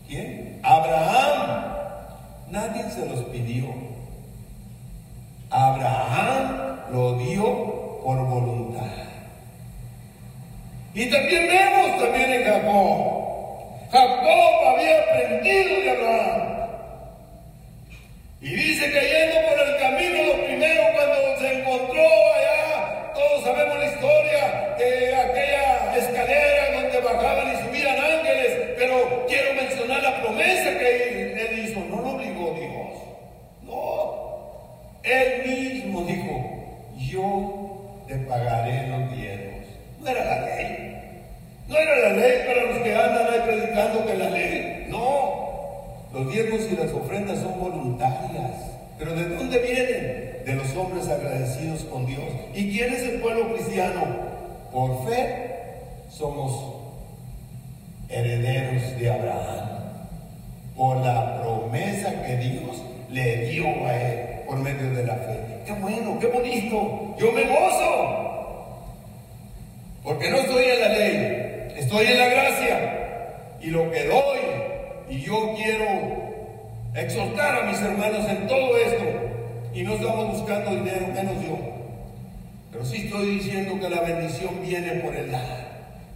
¿Quién? 0.08 0.60
Abraham. 0.62 1.74
Nadie 2.50 2.90
se 2.90 3.04
los 3.04 3.24
pidió. 3.26 3.66
Abraham 5.50 6.78
lo 6.92 7.18
dio 7.18 8.00
por 8.02 8.26
voluntad. 8.26 8.86
Y 10.98 11.06
también 11.10 11.46
vemos 11.46 12.00
también 12.00 12.32
en 12.32 12.42
Jacob. 12.42 13.28
Jacob 13.92 14.66
había 14.66 14.98
aprendido 14.98 15.80
de 15.80 15.90
Abraham. 15.90 16.68
Y 18.40 18.48
dice 18.48 18.90
que 18.90 19.00
yendo 19.00 19.48
por 19.48 19.60
el 19.64 19.76
camino, 19.78 20.24
lo 20.24 20.44
primero 20.44 20.82
cuando 20.96 21.38
se 21.38 21.60
encontró 21.60 22.02
allá, 22.02 23.12
todos 23.14 23.44
sabemos 23.44 23.78
la 23.78 23.86
historia, 23.86 24.74
de 24.76 25.14
aquella 25.14 25.96
escalera 25.98 26.82
donde 26.82 27.00
bajaban 27.00 27.54
y 27.54 27.58
subían 27.68 27.96
ángeles, 27.96 28.52
pero 28.76 29.24
quiero 29.28 29.54
mencionar 29.54 30.02
la 30.02 30.20
promesa 30.20 30.76
que 30.80 31.32
él 31.32 31.58
hizo. 31.60 31.78
No 31.78 32.00
lo 32.00 32.10
obligó 32.10 32.54
Dios. 32.54 32.98
No. 33.62 34.98
Él 35.04 35.46
mismo 35.46 36.02
dijo, 36.02 36.58
te 38.08 38.16
pagaré 38.16 38.88
los 38.88 39.12
diezmos. 39.12 39.64
No 40.00 40.08
era 40.08 40.24
la 40.24 40.40
ley. 40.44 40.77
No 41.68 41.76
era 41.76 41.96
la 41.96 42.16
ley 42.16 42.46
para 42.46 42.62
los 42.64 42.78
que 42.78 42.94
andan 42.94 43.26
ahí 43.26 43.40
predicando 43.44 44.06
que 44.06 44.16
la 44.16 44.30
ley. 44.30 44.86
No. 44.88 46.08
Los 46.14 46.32
diezmos 46.32 46.60
y 46.72 46.76
las 46.76 46.92
ofrendas 46.92 47.40
son 47.40 47.60
voluntarias. 47.60 48.52
Pero 48.98 49.14
¿de 49.14 49.28
dónde 49.28 49.58
vienen? 49.58 50.44
De 50.46 50.54
los 50.54 50.74
hombres 50.74 51.06
agradecidos 51.08 51.84
con 51.84 52.06
Dios. 52.06 52.24
¿Y 52.54 52.72
quién 52.72 52.92
es 52.94 53.02
el 53.02 53.20
pueblo 53.20 53.54
cristiano? 53.54 54.00
Por 54.72 55.06
fe 55.06 55.74
somos 56.10 56.74
herederos 58.08 58.98
de 58.98 59.10
Abraham. 59.10 59.68
Por 60.74 60.96
la 60.98 61.40
promesa 61.42 62.22
que 62.22 62.36
Dios 62.36 62.82
le 63.10 63.50
dio 63.50 63.66
a 63.86 63.94
él 63.94 64.28
por 64.46 64.58
medio 64.58 64.90
de 64.94 65.04
la 65.04 65.14
fe. 65.16 65.38
Qué 65.66 65.72
bueno, 65.72 66.18
qué 66.18 66.26
bonito. 66.28 67.14
Yo 67.18 67.30
me 67.32 67.42
gozo. 67.42 68.28
Porque 70.02 70.30
no 70.30 70.38
estoy 70.38 70.64
en 70.64 70.80
la 70.80 70.87
estoy 71.88 72.06
en 72.06 72.18
la 72.18 72.28
gracia. 72.28 72.94
Y 73.62 73.66
lo 73.68 73.90
que 73.90 74.04
doy, 74.04 75.16
y 75.16 75.20
yo 75.22 75.54
quiero 75.56 75.86
exhortar 76.94 77.62
a 77.62 77.66
mis 77.70 77.80
hermanos 77.80 78.28
en 78.28 78.46
todo 78.46 78.76
esto. 78.76 79.04
Y 79.74 79.82
no 79.82 79.94
estamos 79.94 80.38
buscando 80.38 80.70
dinero, 80.70 81.08
menos 81.08 81.44
yo. 81.44 81.58
Pero 82.70 82.84
sí 82.84 83.06
estoy 83.06 83.38
diciendo 83.38 83.80
que 83.80 83.88
la 83.88 84.02
bendición 84.02 84.60
viene 84.62 84.92
por 85.00 85.14
el 85.16 85.30
dar. 85.32 85.68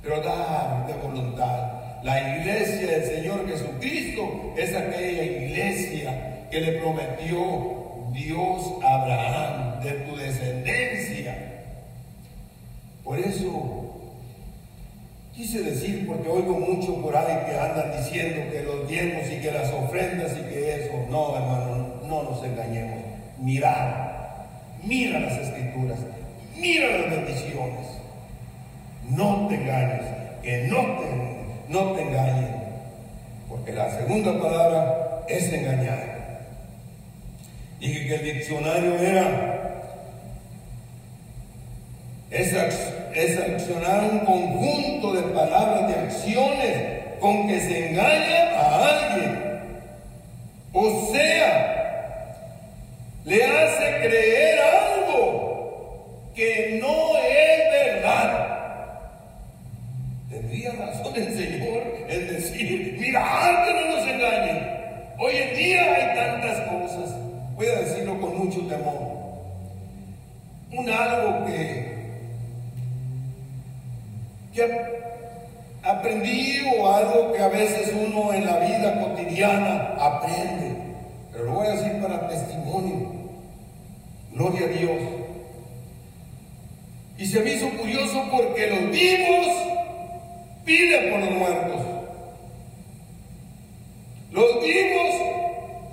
Pero 0.02 0.20
dar 0.20 0.86
de 0.86 0.92
voluntad. 0.94 2.02
La 2.02 2.36
iglesia 2.36 2.98
del 2.98 3.04
Señor 3.04 3.48
Jesucristo 3.48 4.54
es 4.56 4.74
aquella 4.74 5.22
iglesia 5.22 6.48
que 6.50 6.60
le 6.60 6.72
prometió 6.72 8.10
Dios 8.12 8.72
Abraham, 8.84 9.80
de 9.82 9.90
tu 9.92 10.16
descendencia. 10.16 11.34
Por 13.04 13.18
eso 13.18 13.91
quise 15.34 15.62
decir, 15.62 16.06
porque 16.06 16.28
oigo 16.28 16.58
mucho 16.58 17.00
por 17.00 17.16
ahí 17.16 17.46
que 17.46 17.58
andan 17.58 17.92
diciendo 17.96 18.50
que 18.50 18.62
los 18.62 18.88
diezmos 18.88 19.30
y 19.30 19.40
que 19.40 19.50
las 19.50 19.72
ofrendas 19.72 20.32
y 20.32 20.42
que 20.52 20.74
eso. 20.74 20.92
No, 21.10 21.36
hermano, 21.36 22.00
no 22.08 22.22
nos 22.22 22.44
engañemos. 22.44 22.98
Mira, 23.38 24.46
mira 24.84 25.20
las 25.20 25.38
escrituras, 25.38 25.98
mira 26.56 26.98
las 26.98 27.10
bendiciones. 27.10 27.86
No 29.10 29.48
te 29.48 29.56
engañes, 29.56 30.02
que 30.42 30.68
no 30.68 30.80
te, 30.98 31.72
no 31.72 31.92
te 31.92 32.02
engañen. 32.02 32.62
Porque 33.48 33.72
la 33.72 33.90
segunda 33.90 34.40
palabra 34.40 35.24
es 35.28 35.52
engañar. 35.52 36.12
Dije 37.80 38.06
que 38.06 38.14
el 38.14 38.36
diccionario 38.36 38.94
era 38.98 39.52
es, 42.32 42.52
es 42.54 42.91
accionar 43.20 44.04
un 44.10 44.18
conjunto 44.20 45.12
de 45.12 45.22
palabras, 45.34 45.88
de 45.88 45.94
acciones 45.94 47.18
con 47.20 47.46
que 47.48 47.60
se 47.60 47.90
engaña 47.90 48.50
a 48.56 48.88
alguien. 48.88 49.38
O 50.72 51.12
sea, 51.12 52.36
le 53.24 53.44
hace 53.44 54.08
creer 54.08 54.60
algo 54.60 56.30
que 56.34 56.80
no 56.82 57.16
es 57.18 57.70
verdad. 57.70 58.48
Tendría 60.30 60.72
razón 60.72 61.14
el 61.14 61.34
Señor 61.34 61.82
en 62.08 62.28
decir, 62.28 62.96
mira, 62.98 63.64
que 63.66 63.74
no 63.74 63.96
nos 63.96 64.08
engañen. 64.08 64.68
Hoy 65.18 65.36
en 65.36 65.56
día 65.56 65.94
hay 65.94 66.16
tantas 66.16 66.60
cosas 66.68 67.22
voy 67.62 67.70
a 67.70 67.80
decirlo 67.80 68.20
con 68.20 68.38
mucho 68.38 68.60
temor, 68.66 68.96
un 70.72 70.90
algo 70.90 71.46
que, 71.46 71.81
que 74.55 75.03
aprendí 75.82 76.61
o 76.78 76.86
algo 76.88 77.32
que 77.32 77.42
a 77.42 77.48
veces 77.48 77.92
uno 77.94 78.32
en 78.32 78.46
la 78.46 78.59
vida 78.59 79.00
cotidiana 79.00 79.94
aprende, 79.98 80.76
pero 81.32 81.44
lo 81.44 81.53
voy 81.53 81.66
a 81.66 81.70
decir 81.70 82.00
para 82.00 82.28
testimonio. 82.28 83.12
Gloria 84.32 84.66
a 84.66 84.68
Dios. 84.68 85.03
Y 87.18 87.26
se 87.26 87.40
me 87.40 87.55
hizo 87.55 87.68
curioso 87.70 88.24
porque 88.30 88.66
los 88.68 88.90
vivos 88.90 89.46
piden 90.64 91.11
por 91.11 91.20
los 91.20 91.30
muertos. 91.30 91.80
Los 94.30 94.64
vivos 94.64 95.14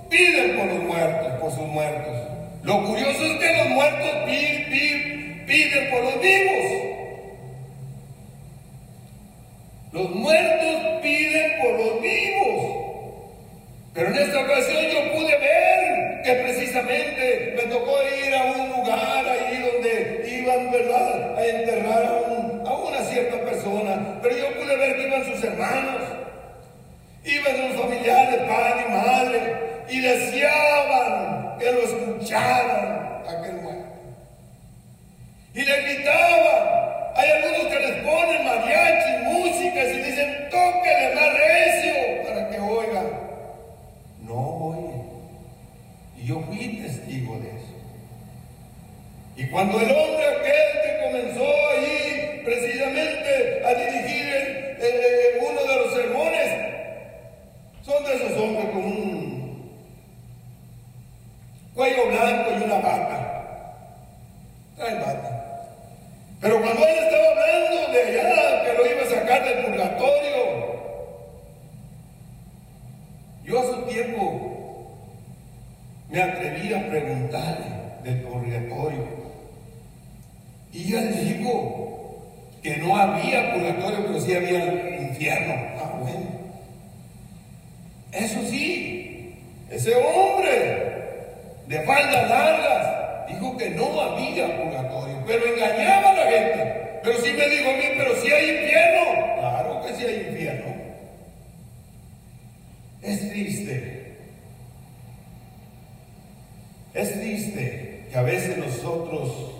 piden 0.08 0.56
por 0.56 0.66
los 0.66 0.84
muertos, 0.84 1.32
por 1.40 1.50
sus 1.52 1.66
muertos. 1.66 2.16
Lo 2.62 2.86
curioso 2.86 3.24
es 3.24 3.38
que 3.38 3.56
los 3.58 3.68
muertos 3.70 4.10
piden 4.26 5.90
por 5.90 6.04
los 6.04 6.20
vivos. 6.20 6.89
Los 9.92 10.10
muertos 10.10 11.00
piden 11.02 11.60
por 11.60 11.72
los 11.72 12.00
vivos. 12.00 12.76
Pero 13.92 14.08
en 14.08 14.18
esta 14.18 14.40
ocasión 14.40 14.84
yo 14.84 15.12
pude 15.12 15.36
ver 15.38 16.22
que 16.22 16.34
precisamente 16.44 17.54
me 17.56 17.62
tocó 17.64 17.96
ir 18.24 18.34
a 18.34 18.44
un 18.44 18.68
lugar 18.70 19.28
ahí 19.28 19.58
donde 19.58 20.24
iban, 20.40 20.68
a 20.68 21.44
enterrar 21.44 22.04
a, 22.04 22.68
a 22.68 22.74
una 22.74 23.04
cierta 23.04 23.40
persona. 23.44 24.18
Pero 24.22 24.36
yo 24.36 24.60
pude 24.60 24.76
ver 24.76 24.96
que 24.96 25.08
iban 25.08 25.24
sus 25.24 25.42
hermanos, 25.42 26.02
iban 27.24 27.56
sus 27.56 27.80
familiares, 27.80 28.40
padre 28.48 28.84
y 28.86 28.92
madre, 28.92 29.40
y 29.88 30.00
deseaban 30.00 31.58
que 31.58 31.72
lo 31.72 31.82
escucharan 31.82 33.22
aquel 33.28 33.54
muerto. 33.62 33.90
Y 35.54 35.62
le 35.62 35.82
gritaban. 35.82 36.80
Hay 37.16 37.28
algunos 37.28 37.66
que 37.66 37.80
les 37.80 37.96
ponen 38.04 38.44
mariachi, 38.44 39.24
música 39.24 39.84
y 39.84 39.98
dicen, 39.98 40.48
tóquele 40.50 41.14
más 41.14 41.34
recio 41.34 41.94
para 42.24 42.48
que 42.48 42.60
oigan. 42.60 43.08
No 44.22 44.34
oyen. 44.68 45.02
Y 46.16 46.26
yo 46.26 46.40
fui 46.40 46.80
testigo 46.80 47.38
de 47.40 47.48
eso. 47.48 47.74
Y 49.36 49.46
cuando 49.48 49.80
el 49.80 49.90
hombre 49.90 50.26
aquel 50.28 50.82
que 50.82 51.04
comenzó 51.04 51.44
ahí 51.72 52.42
precisamente 52.44 53.62
a 53.66 53.74
dirigir 53.74 54.78
uno 55.40 55.60
de 55.60 55.76
los 55.76 55.94
sermones, 55.94 56.48
son 57.82 58.04
de 58.04 58.14
esos 58.14 58.38
hombres 58.38 58.66
con 58.66 58.84
un 58.84 59.80
cuello 61.74 62.06
blanco 62.08 62.50
y 62.52 62.62
una 62.62 62.76
bata. 62.76 63.18
Trae 64.76 64.94
bata. 64.94 65.36
Pero 66.40 66.60
cuando 66.62 66.86
él 66.86 66.98
estaba 66.98 67.26
hablando 67.30 67.92
de 67.92 68.02
allá, 68.02 68.64
que 68.64 68.72
lo 68.72 68.86
iba 68.86 69.02
a 69.02 69.10
sacar 69.10 69.44
del 69.44 69.64
purgatorio, 69.66 70.40
yo 73.44 73.60
a 73.60 73.66
su 73.66 73.82
tiempo 73.82 74.96
me 76.08 76.22
atreví 76.22 76.72
a 76.72 76.88
preguntarle 76.88 77.66
del 78.04 78.22
purgatorio. 78.22 79.20
Y 80.72 80.94
él 80.94 81.26
dijo 81.26 82.24
que 82.62 82.76
no 82.78 82.96
había 82.96 83.52
purgatorio, 83.52 84.06
pero 84.06 84.20
sí 84.20 84.34
había 84.34 84.64
infierno. 84.98 85.54
Ah, 85.78 85.98
bueno. 86.00 86.26
Eso 88.12 88.40
sí, 88.48 89.34
ese 89.70 89.94
hombre 89.94 90.90
de 91.66 91.80
faldas 91.82 92.28
largas, 92.28 93.28
dijo 93.28 93.56
que 93.56 93.70
no 93.70 94.00
había 94.00 94.46
purgatorio, 94.56 95.22
pero 95.26 95.46
engañaba 95.46 96.10
a 96.10 96.14
la 96.14 96.30
gente. 96.30 97.00
Pero 97.02 97.18
sí 97.18 97.32
me 97.32 97.48
dijo 97.48 97.70
a 97.70 97.74
mí, 97.74 97.84
pero 97.96 98.16
si 98.16 98.30
hay 98.30 98.50
infierno. 98.50 99.36
Claro 99.38 99.82
que 99.86 99.94
sí 99.94 100.04
hay 100.04 100.26
infierno. 100.28 100.74
Es 103.02 103.30
triste. 103.30 104.16
Es 106.92 107.12
triste 107.12 108.06
que 108.10 108.18
a 108.18 108.22
veces 108.22 108.58
nosotros 108.58 109.52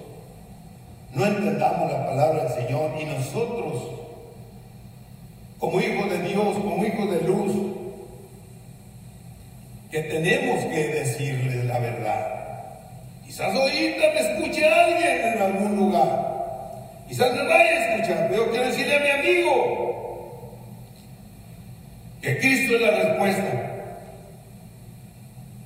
no 1.14 1.26
entendamos 1.26 1.92
la 1.92 2.06
palabra 2.06 2.44
del 2.44 2.66
Señor 2.66 2.90
y 3.00 3.04
nosotros, 3.04 3.84
como 5.58 5.80
hijos 5.80 6.10
de 6.10 6.18
Dios, 6.22 6.58
como 6.58 6.84
hijos 6.84 7.10
de 7.10 7.20
luz, 7.22 7.70
que 9.90 10.00
tenemos 10.02 10.64
que 10.66 10.88
decirle 10.88 11.64
la 11.64 11.78
verdad. 11.78 12.40
Quizás 13.26 13.54
ahorita 13.54 14.02
me 14.14 14.20
escuche 14.20 14.64
alguien 14.64 15.32
en 15.32 15.42
algún 15.42 15.76
lugar. 15.76 16.30
Quizás 17.08 17.32
me 17.32 17.42
vaya 17.42 17.70
a 17.70 17.96
escuchar, 17.96 18.30
mi 18.98 19.10
amigo 19.10 19.80
que 22.22 22.38
Cristo 22.38 22.74
es 22.74 22.80
la 22.80 22.90
respuesta. 22.90 23.70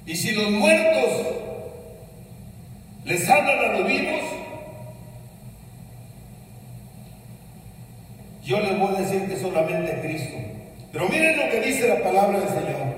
Y 0.06 0.16
si 0.16 0.32
los 0.32 0.50
muertos 0.50 1.26
les 3.04 3.28
hablan 3.28 3.58
a 3.58 3.78
los 3.78 3.88
vivos, 3.88 4.20
yo 8.44 8.60
les 8.60 8.78
voy 8.78 8.94
a 8.94 9.00
decir 9.00 9.28
que 9.28 9.36
solamente 9.36 10.00
Cristo. 10.00 10.36
Pero 10.92 11.08
miren 11.08 11.38
lo 11.38 11.50
que 11.50 11.60
dice 11.60 11.88
la 11.88 12.02
palabra 12.02 12.38
del 12.38 12.48
Señor. 12.48 12.94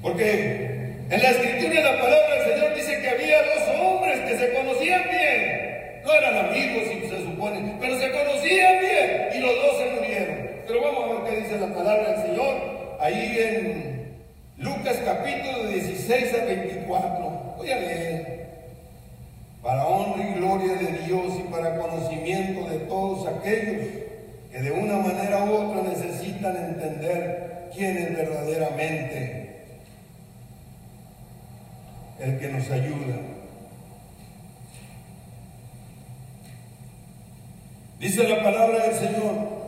Porque 0.00 0.96
en 1.10 1.22
la 1.22 1.30
escritura 1.30 1.80
la 1.82 2.00
palabra 2.00 2.34
del 2.36 2.54
Señor 2.54 2.74
dice 2.74 3.00
que 3.02 3.08
había 3.08 3.42
dos 3.42 3.80
hombres 3.80 4.20
que 4.20 4.38
se 4.38 4.54
conocían 4.54 5.02
bien. 5.10 6.02
No 6.04 6.20
pero 7.40 7.98
se 7.98 8.10
conocían 8.10 8.80
bien 8.80 9.28
y 9.34 9.38
los 9.38 9.54
dos 9.54 9.78
se 9.78 9.90
murieron. 9.94 10.36
Pero 10.66 10.82
vamos 10.82 11.04
a 11.04 11.22
ver 11.22 11.30
qué 11.30 11.40
dice 11.40 11.58
la 11.58 11.74
palabra 11.74 12.12
del 12.12 12.22
Señor 12.26 12.56
ahí 13.00 13.38
en 13.38 14.14
Lucas 14.58 14.98
capítulo 15.06 15.68
16 15.68 16.34
a 16.34 16.44
24. 16.44 17.54
Voy 17.56 17.70
a 17.70 17.76
leer. 17.76 18.40
Para 19.62 19.86
honra 19.86 20.22
y 20.22 20.34
gloria 20.34 20.74
de 20.74 20.98
Dios 21.06 21.32
y 21.38 21.50
para 21.50 21.78
conocimiento 21.78 22.68
de 22.68 22.78
todos 22.80 23.26
aquellos 23.26 23.86
que 24.52 24.58
de 24.60 24.70
una 24.72 24.98
manera 24.98 25.44
u 25.44 25.54
otra 25.54 25.82
necesitan 25.82 26.56
entender 26.56 27.70
quién 27.74 27.96
es 27.96 28.16
verdaderamente 28.16 29.64
el 32.18 32.38
que 32.38 32.48
nos 32.48 32.70
ayuda. 32.70 33.39
Dice 38.00 38.26
la 38.26 38.42
palabra 38.42 38.86
del 38.86 38.94
Señor. 38.94 39.60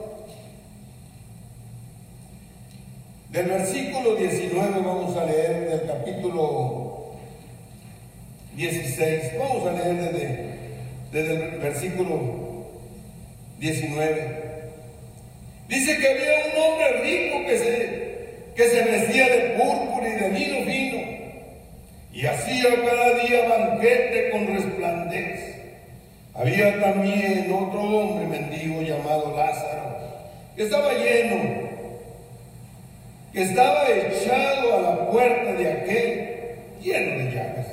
Del 3.31 3.47
versículo 3.47 4.17
19 4.17 4.71
vamos 4.81 5.15
a 5.19 5.27
leer 5.27 5.69
del 5.69 5.87
capítulo 5.87 7.13
16. 8.57 9.39
Vamos 9.39 9.67
a 9.67 9.73
leer 9.73 9.97
desde, 9.97 10.55
desde 11.13 11.45
el 11.45 11.59
versículo 11.59 12.69
19. 13.59 14.63
Dice 15.69 15.99
que 15.99 16.09
había 16.09 16.55
un 16.55 16.73
hombre 16.73 17.03
rico 17.03 17.47
que 17.47 17.59
se, 17.59 18.55
que 18.57 18.69
se 18.71 18.83
vestía 18.83 19.29
de 19.29 19.59
púrpura 19.59 20.09
y 20.09 20.13
de 20.13 20.29
vino 20.31 20.65
fino 20.65 21.03
y 22.15 22.25
hacía 22.25 22.83
cada 22.83 23.15
día 23.25 23.47
banquete 23.47 24.31
con 24.31 24.47
resplandez. 24.47 25.52
Había 26.35 26.81
también 26.81 27.53
otro 27.53 27.81
hombre 27.81 28.27
mendigo 28.27 28.81
llamado 28.81 29.37
Lázaro, 29.37 29.99
que 30.57 30.63
estaba 30.63 30.93
lleno, 30.95 31.69
que 33.33 33.43
estaba 33.43 33.89
echado 33.89 34.79
a 34.79 34.81
la 34.81 35.11
puerta 35.11 35.53
de 35.53 35.73
aquel 35.73 36.31
lleno 36.81 37.19
de 37.19 37.31
llagas, 37.33 37.67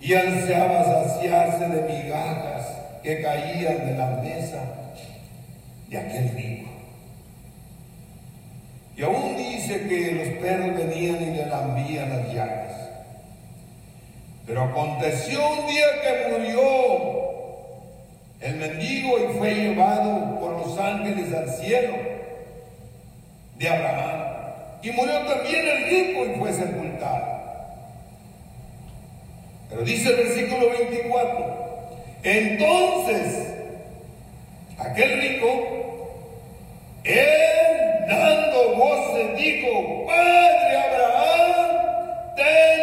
y 0.00 0.14
ansiaba 0.14 0.84
saciarse 0.84 1.68
de 1.68 1.82
migajas 1.82 2.66
que 3.02 3.20
caían 3.20 3.86
de 3.86 3.94
la 3.96 4.06
mesa 4.22 4.62
de 5.88 5.98
aquel 5.98 6.30
rico. 6.30 6.70
Y 8.96 9.02
aún 9.02 9.36
dice 9.36 9.86
que 9.86 10.12
los 10.12 10.28
perros 10.42 10.76
venían 10.76 11.22
y 11.22 11.36
le 11.36 11.46
lambían 11.46 12.08
las 12.08 12.32
llagas. 12.32 12.71
Pero 14.46 14.62
aconteció 14.62 15.40
un 15.50 15.66
día 15.66 15.86
que 16.02 16.32
murió 16.32 16.62
el 18.40 18.56
mendigo 18.56 19.18
y 19.18 19.38
fue 19.38 19.54
llevado 19.54 20.40
por 20.40 20.52
los 20.66 20.78
ángeles 20.78 21.32
al 21.32 21.48
cielo 21.48 21.94
de 23.58 23.68
Abraham. 23.68 24.22
Y 24.82 24.90
murió 24.90 25.18
también 25.20 25.66
el 25.66 25.84
rico 25.84 26.26
y 26.26 26.38
fue 26.38 26.52
sepultado. 26.52 27.32
Pero 29.70 29.82
dice 29.82 30.10
el 30.10 30.16
versículo 30.16 30.70
24, 30.70 31.62
entonces 32.24 33.52
aquel 34.76 35.20
rico, 35.22 35.46
él 37.04 38.06
dando 38.08 38.76
voces 38.76 39.36
dijo, 39.36 40.06
Padre 40.06 40.76
Abraham, 40.76 42.36
ten 42.36 42.81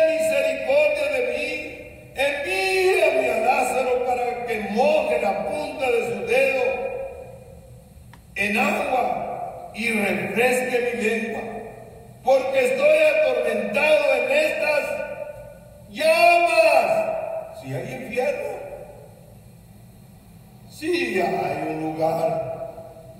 refresque 10.05 10.91
mi 10.95 11.01
lengua, 11.01 11.41
porque 12.23 12.65
estoy 12.65 12.97
atormentado 12.97 14.05
en 14.15 14.31
estas 14.31 14.83
llamas. 15.89 17.61
Si 17.61 17.73
hay 17.73 18.03
infierno, 18.03 18.59
si 20.69 21.19
hay 21.19 21.67
un 21.69 21.83
lugar 21.83 22.49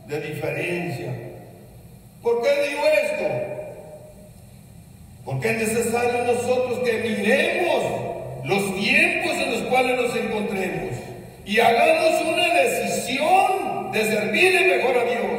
de 0.08 0.22
diferencia. 0.22 1.14
¿Por 2.24 2.42
qué 2.42 2.50
digo 2.70 2.82
esto? 3.04 3.26
Porque 5.24 5.52
es 5.52 5.58
necesario 5.58 6.24
nosotros 6.26 6.80
que 6.80 6.94
miremos 6.94 8.10
los 8.46 8.76
tiempos 8.76 9.34
en 9.38 9.52
los 9.52 9.62
cuales 9.70 10.02
nos 10.02 10.16
encontremos 10.16 10.96
y 11.46 11.60
hagamos 11.60 12.22
una 12.22 12.54
decisión 12.54 13.92
de 13.92 14.06
servirle 14.06 14.78
mejor 14.78 14.98
a 14.98 15.04
Dios, 15.04 15.39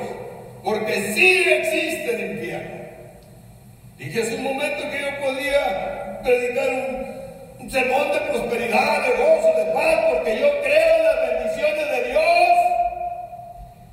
porque 0.71 1.13
sí 1.15 1.45
existe 1.49 2.15
el 2.15 2.33
infierno. 2.33 2.81
Dije 3.99 4.23
hace 4.23 4.37
un 4.37 4.45
momento 4.45 4.89
que 4.89 5.01
yo 5.01 5.21
podía 5.21 6.21
predicar 6.23 6.69
un 7.59 7.71
sermón 7.71 8.13
de 8.13 8.21
prosperidad, 8.31 9.03
de 9.03 9.11
gozo, 9.11 9.59
de 9.59 9.65
paz, 9.73 10.05
porque 10.13 10.39
yo 10.39 10.49
creo 10.63 10.97
en 10.97 11.05
las 11.05 11.29
bendiciones 11.29 11.91
de 11.91 12.11
Dios. 12.11 12.53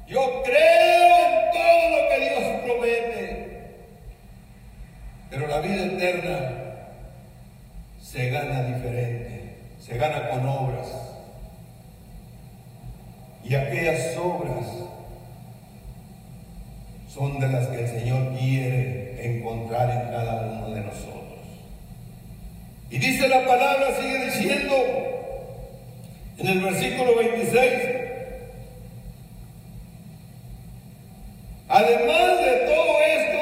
Yo 0.07 0.43
creo 0.43 1.17
en 1.25 1.51
todo 1.51 1.89
lo 1.89 2.09
que 2.09 2.19
Dios 2.19 2.61
promete. 2.63 3.61
Pero 5.32 5.47
la 5.47 5.59
vida 5.59 5.84
eterna 5.84 6.39
se 7.99 8.30
gana 8.30 8.63
diferente, 8.63 9.55
se 9.80 9.97
gana 9.97 10.30
con 10.30 10.47
obras. 10.47 10.88
Y 13.43 13.55
aquellas 13.55 14.15
obras 14.17 14.65
son 17.18 17.39
de 17.39 17.47
las 17.47 17.68
que 17.68 17.80
el 17.80 17.88
Señor 17.88 18.38
quiere 18.38 19.38
encontrar 19.38 19.89
en 19.89 20.11
cada 20.11 20.47
uno 20.47 20.70
de 20.70 20.82
nosotros. 20.82 21.18
Y 22.91 22.99
dice 22.99 23.28
la 23.28 23.43
palabra, 23.45 23.88
sigue 23.99 24.26
diciendo 24.26 24.76
en 26.38 26.47
el 26.47 26.61
versículo 26.61 27.15
26, 27.15 27.74
además 31.68 32.41
de 32.45 32.51
todo 32.68 33.01
esto, 33.01 33.38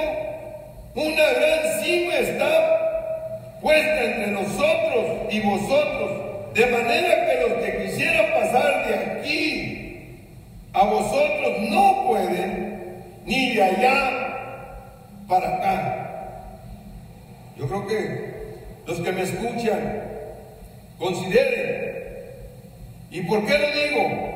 una 0.95 1.29
gran 1.33 1.83
cima 1.83 2.15
está 2.15 3.59
puesta 3.61 4.03
entre 4.03 4.27
nosotros 4.27 5.05
y 5.29 5.41
vosotros, 5.41 6.53
de 6.53 6.65
manera 6.67 7.25
que 7.27 7.41
los 7.41 7.61
que 7.61 7.85
quisieran 7.85 8.25
pasar 8.31 8.87
de 8.87 8.95
aquí 8.95 9.75
a 10.71 10.85
vosotros 10.85 11.59
no 11.69 12.05
pueden, 12.07 12.44
ni 13.25 13.55
de 13.55 13.63
allá 13.63 14.25
para 15.27 15.55
acá. 15.55 16.05
Yo 17.57 17.67
creo 17.67 17.87
que 17.87 18.35
los 18.85 18.99
que 18.99 19.11
me 19.11 19.23
escuchan 19.23 20.03
consideren. 20.99 21.95
¿Y 23.11 23.21
por 23.21 23.45
qué 23.45 23.57
lo 23.57 23.71
digo? 23.71 24.35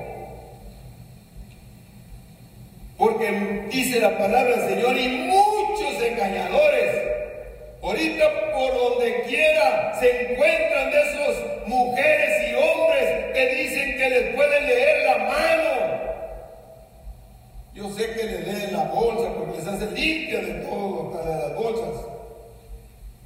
Porque 2.97 3.67
dice 3.71 3.99
la 3.99 4.17
palabra 4.17 4.57
del 4.57 4.69
Señor 4.69 4.97
y 4.97 5.07
muchos 5.07 6.03
engañadores. 6.03 6.95
Ahorita 7.81 8.25
por 8.51 8.73
donde 8.73 9.23
quiera 9.23 9.93
se 9.99 10.33
encuentran 10.33 10.91
de 10.91 11.01
esos 11.01 11.67
mujeres 11.67 12.49
y 12.49 12.55
hombres 12.55 13.33
que 13.33 13.55
dicen 13.55 13.97
que 13.97 14.09
les 14.09 14.35
pueden 14.35 14.65
leer 14.65 15.05
la 15.05 15.17
mano. 15.17 15.78
Yo 17.73 17.89
sé 17.91 18.11
que 18.13 18.23
les 18.23 18.47
leen 18.47 18.73
la 18.73 18.83
bolsa 18.85 19.33
porque 19.35 19.57
les 19.57 19.67
hace 19.67 19.85
limpia 19.91 20.41
de 20.41 20.53
todo 20.65 21.11
para 21.11 21.37
las 21.37 21.55
bolsas. 21.55 22.05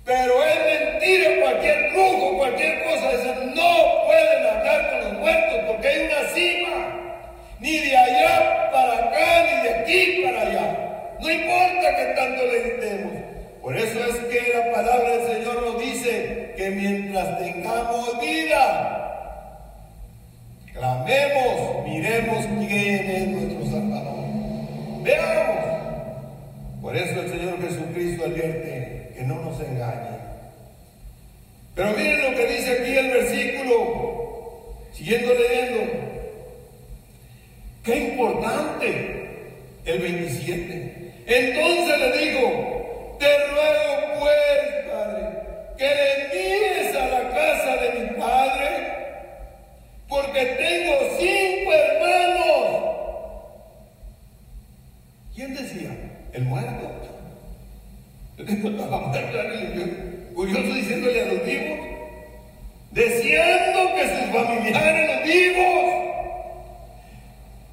Pero 0.06 0.34
es 0.44 0.56
mentira 0.66 1.42
cualquier 1.42 1.92
brujo, 1.94 2.38
cualquier 2.38 2.84
cosa. 2.84 3.12
Dicen, 3.12 3.56
no 3.56 4.06
pueden 4.06 4.46
hablar 4.46 4.90
con 4.90 5.00
los 5.00 5.20
muertos 5.20 5.60
porque 5.68 5.88
hay 5.88 6.06
una 6.08 6.30
cima. 6.34 7.00
Ni 7.60 7.80
de 7.80 7.98
allá 7.98 8.70
para 8.72 8.94
acá, 8.94 9.46
ni 9.46 9.68
de 9.68 9.76
aquí 9.76 10.24
para 10.24 10.42
allá. 10.42 10.84
No 11.20 11.32
importa 11.32 11.96
que 11.96 12.06
tanto 12.16 12.46
le 12.46 12.60
gritemos. 12.60 13.14
Por 13.62 13.78
eso 13.78 14.00
es 14.04 14.16
que 14.26 14.54
la 14.54 14.74
palabra 14.74 15.18
del 15.18 15.38
Señor 15.38 15.62
nos 15.64 15.80
dice 15.80 16.54
que 16.58 16.70
mientras 16.70 17.40
tengamos 17.40 18.20
vida, 18.20 19.40
clamemos, 20.74 21.88
miremos 21.88 22.46
quién 22.68 23.10
es 23.10 23.28
nuestro 23.30 23.66
Salvador. 23.72 24.13
Veamos. 25.04 26.82
Por 26.82 26.96
eso 26.96 27.22
el 27.22 27.30
Señor 27.30 27.62
Jesucristo 27.62 28.26
advierte 28.26 29.14
que 29.16 29.24
no 29.24 29.36
nos 29.36 29.60
engañe. 29.60 30.18
Pero 31.76 31.92
miren 31.92 32.32
lo 32.32 32.38
que 32.38 32.46
dice 32.48 32.72
aquí 32.72 32.98
el 32.98 33.12
versículo, 33.12 34.76
siguiendo 34.94 35.34
leyendo. 35.34 35.92
Qué 37.84 37.98
importante 37.98 39.28
el 39.86 40.00
27. 40.00 41.14
Entonces 41.26 42.00
le 42.00 42.18
digo, 42.18 43.18
te 43.20 43.48
ruego 43.48 44.20
pues, 44.20 44.86
Padre, 44.92 45.30
que 45.78 45.86
le 45.86 46.24
envíes 46.26 46.96
a 46.96 47.08
la 47.08 47.30
casa 47.30 47.76
de 47.78 48.00
mi 48.00 48.20
Padre, 48.20 48.70
porque 50.08 50.46
tengo 50.46 50.94
cinco 51.20 51.74
hermanos. 51.74 52.33
¿Quién 55.44 55.56
decía? 55.56 55.90
El 56.32 56.44
muerto. 56.46 56.90
Estaba 58.38 59.08
muerto 59.08 59.38
la 59.38 59.44
religión. 59.44 59.92
Curioso 60.34 60.74
diciéndole 60.74 61.22
a 61.22 61.26
los 61.26 61.46
vivos. 61.46 61.80
Diciendo 62.92 63.80
que 63.94 64.08
sus 64.08 64.32
familiares 64.32 65.10
los 65.10 65.24
vivos. 65.26 65.94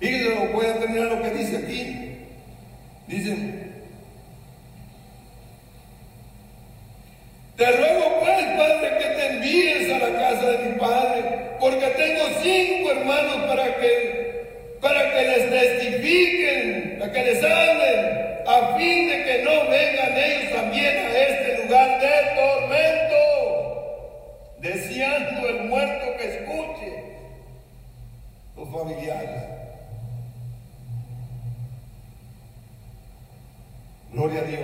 Fíjense, 0.00 0.52
voy 0.52 0.66
a 0.66 0.78
terminar 0.80 1.06
lo 1.12 1.22
que 1.22 1.30
dice 1.30 1.56
aquí. 1.58 2.16
Dicen. 3.06 3.72
Te 7.56 7.70
ruego 7.70 8.20
pues, 8.20 8.46
Padre, 8.56 8.98
que 8.98 9.04
te 9.04 9.26
envíes 9.28 9.92
a 9.92 9.98
la 10.08 10.18
casa 10.18 10.50
de 10.50 10.70
mi 10.70 10.78
Padre, 10.80 11.22
porque 11.60 11.86
tengo 11.86 12.24
cinco 12.42 12.90
hermanos 12.90 13.36
para 13.46 13.76
que, 13.76 14.76
para 14.80 15.12
que 15.12 15.22
les 15.22 15.50
testifiquen 15.50 16.79
para 17.00 17.12
que 17.14 17.22
les 17.24 17.42
hablen, 17.42 18.44
a 18.46 18.76
fin 18.76 19.08
de 19.08 19.24
que 19.24 19.42
no 19.42 19.70
vengan 19.70 20.18
ellos 20.18 20.52
también 20.52 20.96
a 20.98 21.18
este 21.18 21.62
lugar 21.62 21.98
de 21.98 22.08
tormento, 22.36 23.16
deseando 24.60 25.48
el 25.48 25.64
muerto 25.64 26.16
que 26.18 26.24
escuche 26.28 27.04
los 28.54 28.70
familiares. 28.70 29.44
Gloria 34.12 34.40
a 34.40 34.44
Dios. 34.44 34.60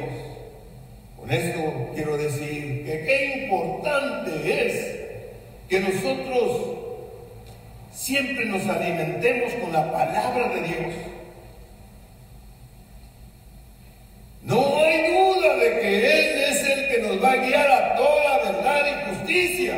Con 1.17 1.33
esto 1.33 1.91
quiero 1.95 2.19
decir 2.19 2.85
que 2.85 3.05
qué 3.07 3.45
importante 3.45 4.67
es 4.67 4.97
que 5.71 5.81
nosotros 5.81 6.77
siempre 7.93 8.45
nos 8.45 8.67
alimentemos 8.69 9.55
con 9.55 9.73
la 9.73 9.91
palabra 9.91 10.49
de 10.51 10.61
Dios. 10.61 11.16
No 14.47 14.79
hay 14.79 15.13
duda 15.13 15.57
de 15.57 15.81
que 15.81 16.21
Él 16.21 16.45
es 16.45 16.69
el 16.69 16.89
que 16.89 16.99
nos 17.03 17.23
va 17.23 17.33
a 17.33 17.37
guiar 17.37 17.69
a 17.69 17.97
toda 17.97 18.39
verdad 18.39 18.81
y 18.87 19.17
justicia. 19.17 19.75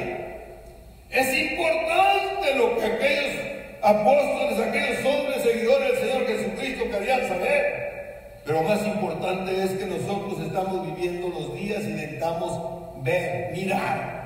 Es 1.08 1.34
importante 1.34 2.54
lo 2.54 2.78
que 2.78 2.84
aquellos 2.84 3.34
apóstoles, 3.82 4.60
aquellos 4.60 5.06
hombres 5.06 5.42
seguidores 5.42 5.92
del 5.92 6.10
Señor 6.10 6.26
Jesucristo 6.26 6.84
querían 6.90 7.28
saber. 7.28 8.42
Pero 8.44 8.62
más 8.62 8.86
importante 8.86 9.62
es 9.62 9.70
que 9.70 9.86
nosotros 9.86 10.38
estamos 10.46 10.86
viviendo 10.94 11.28
los 11.28 11.54
días 11.54 11.82
y 11.84 11.88
necesitamos 11.88 13.02
ver, 13.02 13.52
mirar. 13.52 14.18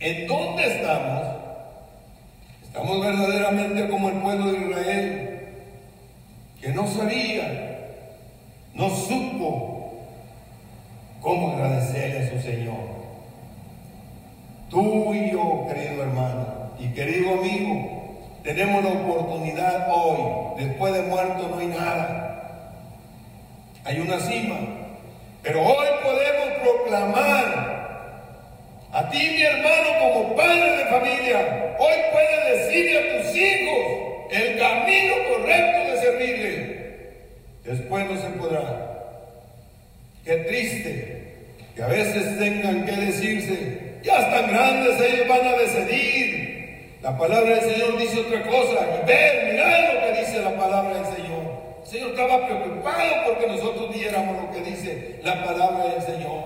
¿En 0.00 0.26
dónde 0.26 0.74
estamos? 0.74 1.36
Estamos 2.62 3.04
verdaderamente 3.04 3.88
como 3.88 4.08
el 4.08 4.14
pueblo 4.20 4.52
de 4.52 4.58
Israel, 4.58 5.40
que 6.62 6.68
no 6.68 6.86
sabía, 6.86 7.67
no 8.78 8.90
supo 8.90 9.92
cómo 11.20 11.52
agradecerle 11.52 12.26
a 12.26 12.30
su 12.30 12.40
Señor. 12.40 12.98
Tú 14.70 15.12
y 15.14 15.32
yo, 15.32 15.66
querido 15.68 16.02
hermano 16.02 16.46
y 16.78 16.88
querido 16.88 17.34
amigo, 17.34 18.16
tenemos 18.42 18.84
la 18.84 18.90
oportunidad 18.90 19.88
hoy, 19.92 20.64
después 20.64 20.94
de 20.94 21.02
muerto 21.02 21.48
no 21.48 21.58
hay 21.58 21.66
nada 21.66 22.28
hay 23.88 24.00
una 24.00 24.20
cima. 24.20 24.56
Pero 25.42 25.62
hoy 25.62 25.86
podemos 26.02 26.48
proclamar 26.62 27.78
a 28.92 29.10
ti, 29.10 29.18
mi 29.18 29.42
hermano, 29.42 29.88
como 30.00 30.36
padre 30.36 30.76
de 30.76 30.84
familia, 30.86 31.76
hoy 31.78 31.94
puedes 32.12 32.68
decirle 32.68 32.98
a 32.98 33.22
tus 33.22 33.36
hijos 33.36 34.30
el 34.30 34.58
camino 34.58 35.14
correcto 35.30 35.90
de 35.90 36.00
servirle. 36.00 36.67
Después 37.68 38.06
no 38.08 38.18
se 38.18 38.28
podrá. 38.38 38.64
Qué 40.24 40.36
triste 40.36 41.34
que 41.76 41.82
a 41.82 41.86
veces 41.86 42.38
tengan 42.38 42.86
que 42.86 42.92
decirse, 42.92 43.98
ya 44.02 44.20
están 44.20 44.50
grandes, 44.50 44.98
ellos 44.98 45.28
van 45.28 45.46
a 45.46 45.52
decidir. 45.52 46.96
La 47.02 47.16
palabra 47.18 47.56
del 47.56 47.70
Señor 47.70 47.98
dice 47.98 48.20
otra 48.20 48.42
cosa. 48.44 48.86
Y 49.02 49.06
ver, 49.06 49.52
mirad 49.52 49.92
lo 49.92 50.00
que 50.00 50.20
dice 50.20 50.40
la 50.40 50.56
palabra 50.56 50.94
del 50.94 51.14
Señor. 51.14 51.42
El 51.82 51.90
Señor 51.90 52.10
estaba 52.12 52.46
preocupado 52.46 53.14
porque 53.26 53.46
nosotros 53.46 53.92
diéramos 53.92 54.44
lo 54.44 54.50
que 54.50 54.70
dice 54.70 55.20
la 55.22 55.44
palabra 55.44 55.92
del 55.92 56.02
Señor. 56.02 56.44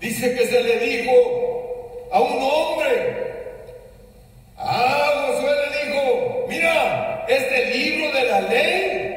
Dice 0.00 0.34
que 0.34 0.46
se 0.46 0.62
le 0.62 0.78
dijo 0.78 2.08
a 2.10 2.20
un 2.22 2.38
hombre, 2.42 3.32
a 4.56 5.26
Josué 5.26 5.50
le 5.50 5.90
dijo, 5.90 6.46
mira, 6.48 7.26
este 7.28 7.76
libro 7.76 8.12
de 8.12 8.24
la 8.24 8.40
ley 8.40 9.11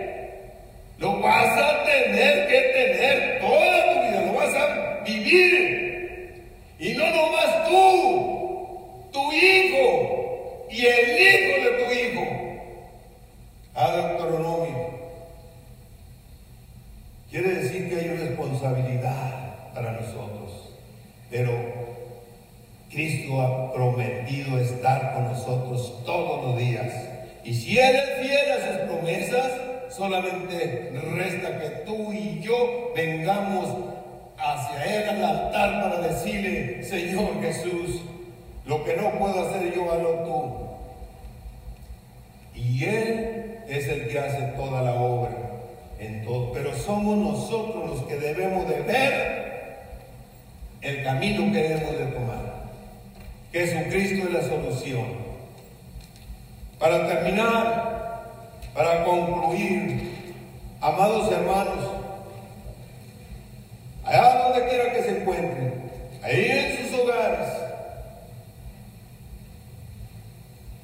lo 0.98 1.20
vas 1.20 1.58
a 1.58 1.84
tener 1.84 2.48
que 2.48 2.62
tener 2.74 3.40
toda 3.40 3.94
tu 3.94 4.00
vida, 4.02 4.22
lo 4.26 4.34
vas 4.34 4.56
a 4.56 5.04
vivir. 5.04 6.52
Y 6.80 6.94
no 6.94 7.10
nomás 7.10 7.68
tú, 7.68 9.10
tu 9.12 9.32
hijo 9.32 10.68
y 10.70 10.86
el 10.86 11.22
hijo 11.22 11.70
de 11.70 11.84
tu 11.84 11.92
hijo 11.92 12.26
a. 13.76 14.16
Quiere 17.36 17.50
decir 17.56 17.90
que 17.90 17.96
hay 18.00 18.08
responsabilidad 18.08 19.74
para 19.74 19.92
nosotros, 19.92 20.70
pero 21.30 21.52
Cristo 22.90 23.42
ha 23.42 23.74
prometido 23.74 24.58
estar 24.58 25.14
con 25.14 25.26
nosotros 25.26 26.02
todos 26.06 26.46
los 26.46 26.58
días. 26.58 26.94
Y 27.44 27.54
si 27.54 27.78
Él 27.78 27.94
es 27.94 28.26
fiel 28.26 28.52
a 28.54 28.56
sus 28.56 28.90
promesas, 28.90 29.52
solamente 29.96 30.92
resta 31.16 31.60
que 31.60 31.70
tú 31.86 32.12
y 32.12 32.42
yo 32.42 32.92
vengamos 32.96 33.70
hacia 34.38 34.84
Él 34.84 35.10
al 35.10 35.24
altar 35.24 35.82
para 35.84 36.08
decirle, 36.08 36.84
Señor 36.84 37.42
Jesús, 37.42 38.02
lo 38.66 38.84
que 38.84 38.96
no 38.98 39.12
puedo 39.18 39.48
hacer 39.48 39.74
yo, 39.74 39.92
hazlo 39.92 40.10
tú. 42.54 42.60
Y 42.60 42.84
Él 42.84 43.60
es 43.68 43.88
el 43.88 44.08
que 44.08 44.20
hace 44.20 44.42
toda 44.58 44.82
la 44.82 44.94
obra. 44.94 45.32
Pero 46.54 46.76
somos 46.76 47.18
nosotros 47.18 47.90
los 47.90 48.02
que 48.04 48.18
debemos 48.18 48.68
de 48.68 48.82
ver 48.82 49.46
el 50.82 51.04
camino 51.04 51.52
que 51.52 51.64
debemos 51.64 51.98
de 51.98 52.06
tomar. 52.08 52.66
Jesucristo 53.52 54.28
es 54.28 54.34
la 54.34 54.42
solución. 54.42 55.06
Para 56.80 57.08
terminar, 57.08 57.95
para 58.76 59.04
concluir, 59.04 60.36
amados 60.82 61.32
hermanos, 61.32 61.92
allá 64.04 64.44
donde 64.44 64.70
quiera 64.70 64.94
que 64.94 65.02
se 65.02 65.22
encuentren, 65.22 65.92
ahí 66.22 66.52
en 66.52 66.90
sus 66.90 67.00
hogares, 67.00 67.50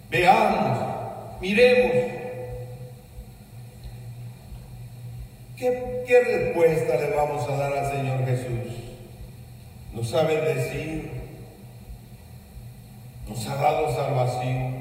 veamos, 0.10 0.80
miremos 1.40 2.22
¿Qué, 5.62 6.24
respuesta 6.24 6.96
le 6.96 7.16
vamos 7.16 7.48
a 7.48 7.56
dar 7.56 7.72
al 7.72 7.92
Señor 7.92 8.26
Jesús? 8.26 8.82
Nos 9.94 10.10
sabe 10.10 10.42
decir, 10.42 11.12
nos 13.30 13.48
ha 13.48 13.56
dado 13.58 13.94
salvación. 13.94 14.81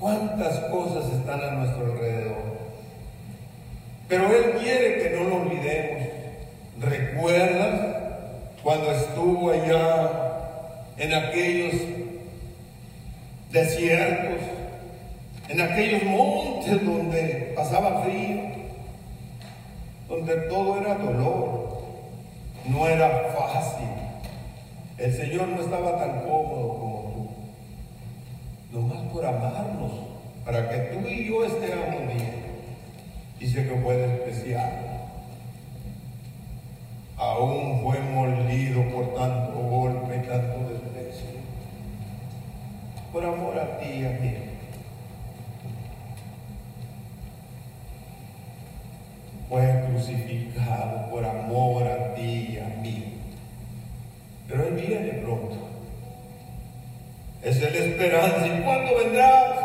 ¿Cuántas 0.00 0.58
cosas 0.70 1.12
están 1.12 1.40
a 1.40 1.50
nuestro 1.52 1.86
alrededor? 1.86 2.58
Pero 4.08 4.26
Él 4.34 4.52
quiere 4.60 5.02
que 5.02 5.16
no 5.16 5.28
lo 5.28 5.36
olvidemos. 5.42 6.08
¿Recuerdas 6.80 7.96
cuando 8.62 8.92
estuvo 8.92 9.50
allá 9.50 10.10
en 10.96 11.14
aquellos 11.14 11.74
desiertos? 13.50 14.58
en 15.48 15.60
aquellos 15.62 16.02
montes 16.04 16.84
donde 16.84 17.52
pasaba 17.56 18.02
frío, 18.02 18.42
donde 20.08 20.34
todo 20.42 20.80
era 20.80 20.94
dolor, 20.94 21.78
no 22.66 22.86
era 22.86 23.34
fácil. 23.34 23.88
El 24.98 25.14
Señor 25.14 25.48
no 25.48 25.62
estaba 25.62 25.98
tan 25.98 26.20
cómodo 26.20 26.87
nomás 28.72 29.12
por 29.12 29.24
amarnos, 29.24 29.92
para 30.44 30.68
que 30.68 30.76
tú 30.92 31.06
y 31.06 31.28
yo 31.28 31.44
estemos 31.44 32.06
bien. 32.06 32.48
Dice 33.38 33.68
que 33.68 33.76
fue 33.80 33.96
despreciado. 33.96 34.88
Aún 37.16 37.82
fue 37.82 38.00
molido 38.00 38.82
por 38.90 39.14
tanto 39.14 39.58
golpe 39.58 40.16
y 40.16 40.28
tanto 40.28 40.70
desprecio. 40.70 41.38
Por 43.12 43.24
amor 43.24 43.58
a 43.58 43.78
ti 43.78 44.04
a 44.04 44.10
mí. 44.20 44.48
fue 49.48 49.84
crucificado 49.88 51.08
por 51.10 51.24
amor 51.24 51.86
a 51.86 52.14
ti 52.14 52.50
y 52.52 52.58
a 52.58 52.68
mí. 52.82 53.14
Pero 54.46 54.68
Él 54.68 54.74
viene 54.74 55.12
pronto. 55.22 55.47
Es 57.42 57.60
la 57.60 57.68
esperanza. 57.68 58.46
¿Y 58.46 58.62
cuándo 58.62 58.96
vendrás? 58.96 59.58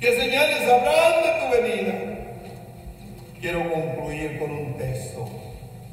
¿Qué 0.00 0.16
señales 0.16 0.62
habrán 0.62 1.22
de 1.22 1.30
tu 1.40 1.62
venida? 1.62 1.94
Quiero 3.40 3.72
concluir 3.72 4.38
con 4.38 4.50
un 4.50 4.76
texto 4.76 5.28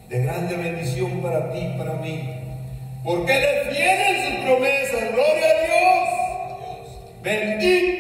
de 0.09 0.24
grande 0.24 0.55
bendición 0.55 1.22
para 1.22 1.51
ti 1.51 1.59
y 1.59 1.78
para 1.78 1.93
mí. 1.93 2.30
Porque 3.03 3.34
es 3.34 4.26
sus 4.28 4.45
promesas. 4.45 5.11
Gloria 5.13 5.45
a 5.45 5.65
Dios. 5.65 6.09
Bendito 7.24 7.90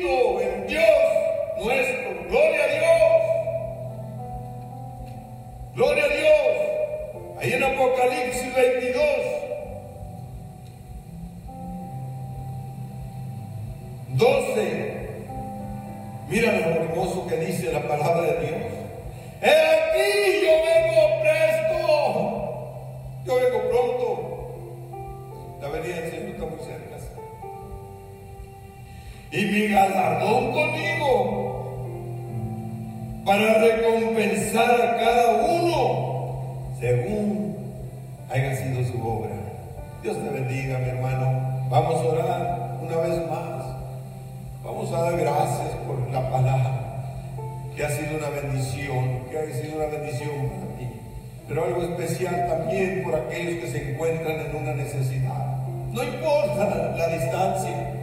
una 54.57 54.73
necesidad. 54.73 55.57
No 55.91 56.03
importa 56.03 56.93
la, 56.95 57.07
distancia. 57.07 57.93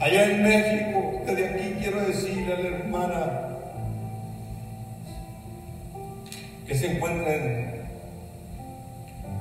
Allá 0.00 0.24
en 0.24 0.42
México, 0.42 1.22
desde 1.26 1.48
aquí 1.48 1.76
quiero 1.80 2.00
decirle 2.02 2.52
a 2.52 2.58
la 2.58 2.68
hermana 2.68 3.40
que 6.66 6.74
se 6.74 6.92
encuentra 6.92 7.34
en, 7.34 7.86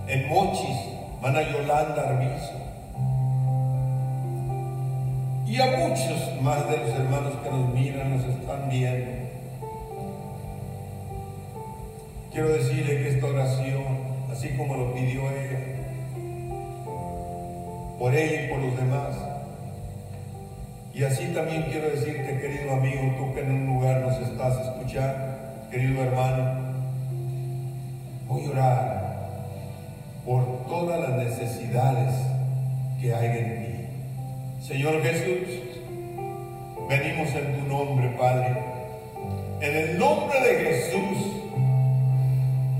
en 0.07 0.29
Mochis, 0.29 0.77
Mana 1.21 1.41
Yolanda 1.41 2.09
Arbizo 2.09 2.63
y 5.53 5.61
a 5.61 5.67
muchos 5.77 6.41
más 6.41 6.67
de 6.67 6.77
los 6.77 6.89
hermanos 6.89 7.33
que 7.43 7.49
nos 7.51 7.69
miran, 7.75 8.17
nos 8.17 8.25
están 8.25 8.69
viendo. 8.69 9.11
Quiero 12.31 12.49
decirle 12.49 12.97
que 12.97 13.09
esta 13.09 13.27
oración, 13.27 13.83
así 14.33 14.49
como 14.57 14.75
lo 14.75 14.93
pidió 14.95 15.21
ella, 15.29 15.59
por 17.99 18.15
ella 18.15 18.45
y 18.45 18.49
por 18.49 18.59
los 18.59 18.75
demás, 18.75 19.15
y 20.91 21.03
así 21.03 21.27
también 21.33 21.63
quiero 21.71 21.89
decirte, 21.89 22.39
querido 22.39 22.73
amigo, 22.73 23.15
tú 23.17 23.33
que 23.33 23.41
en 23.41 23.51
un 23.51 23.65
lugar 23.67 24.01
nos 24.01 24.19
estás 24.27 24.59
escuchando, 24.59 25.37
querido 25.69 26.03
hermano, 26.03 26.73
voy 28.27 28.45
a 28.45 28.49
orar 28.49 29.03
por 30.25 30.65
todas 30.67 30.99
las 30.99 31.17
necesidades 31.17 32.13
que 32.99 33.13
hay 33.13 33.37
en 33.37 33.65
ti. 33.65 34.67
Señor 34.67 35.01
Jesús, 35.03 35.47
venimos 36.89 37.29
en 37.35 37.59
tu 37.59 37.67
nombre, 37.67 38.09
Padre, 38.17 38.57
en 39.61 39.75
el 39.75 39.99
nombre 39.99 40.39
de 40.41 40.55
Jesús, 40.63 41.32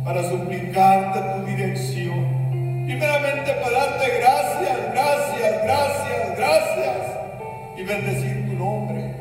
para 0.04 0.22
suplicarte 0.30 1.20
tu 1.20 1.46
dirección. 1.46 2.44
Primeramente 2.86 3.54
para 3.54 3.72
darte 3.72 4.18
gracias, 4.18 4.78
gracias, 4.92 5.64
gracias, 5.64 6.38
gracias 6.38 6.98
y 7.78 7.84
bendecir 7.84 8.46
tu 8.50 8.54
nombre, 8.54 9.16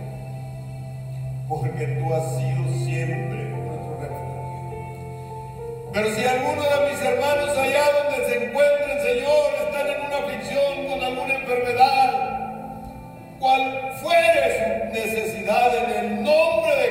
porque 1.49 1.87
tú 1.87 2.13
has 2.13 2.37
sido 2.37 2.85
siempre 2.85 3.45
nuestro 3.45 3.97
refugio. 4.01 5.91
Pero 5.93 6.15
si 6.15 6.25
alguno 6.25 6.63
de 6.63 6.91
mis 6.91 7.03
hermanos 7.03 7.57
allá 7.57 7.85
donde 8.03 8.29
se 8.29 8.45
encuentran, 8.45 9.01
Señor, 9.03 9.53
están 9.65 9.87
en 9.87 10.07
una 10.07 10.17
aflicción 10.19 10.87
con 10.89 11.03
alguna 11.03 11.35
enfermedad, 11.35 12.09
cual 13.39 13.93
fuere 14.03 14.43
su 14.59 14.93
necesidad 14.93 15.71
en 15.77 16.05
el 16.05 16.25
nombre 16.25 16.77
de 16.77 16.82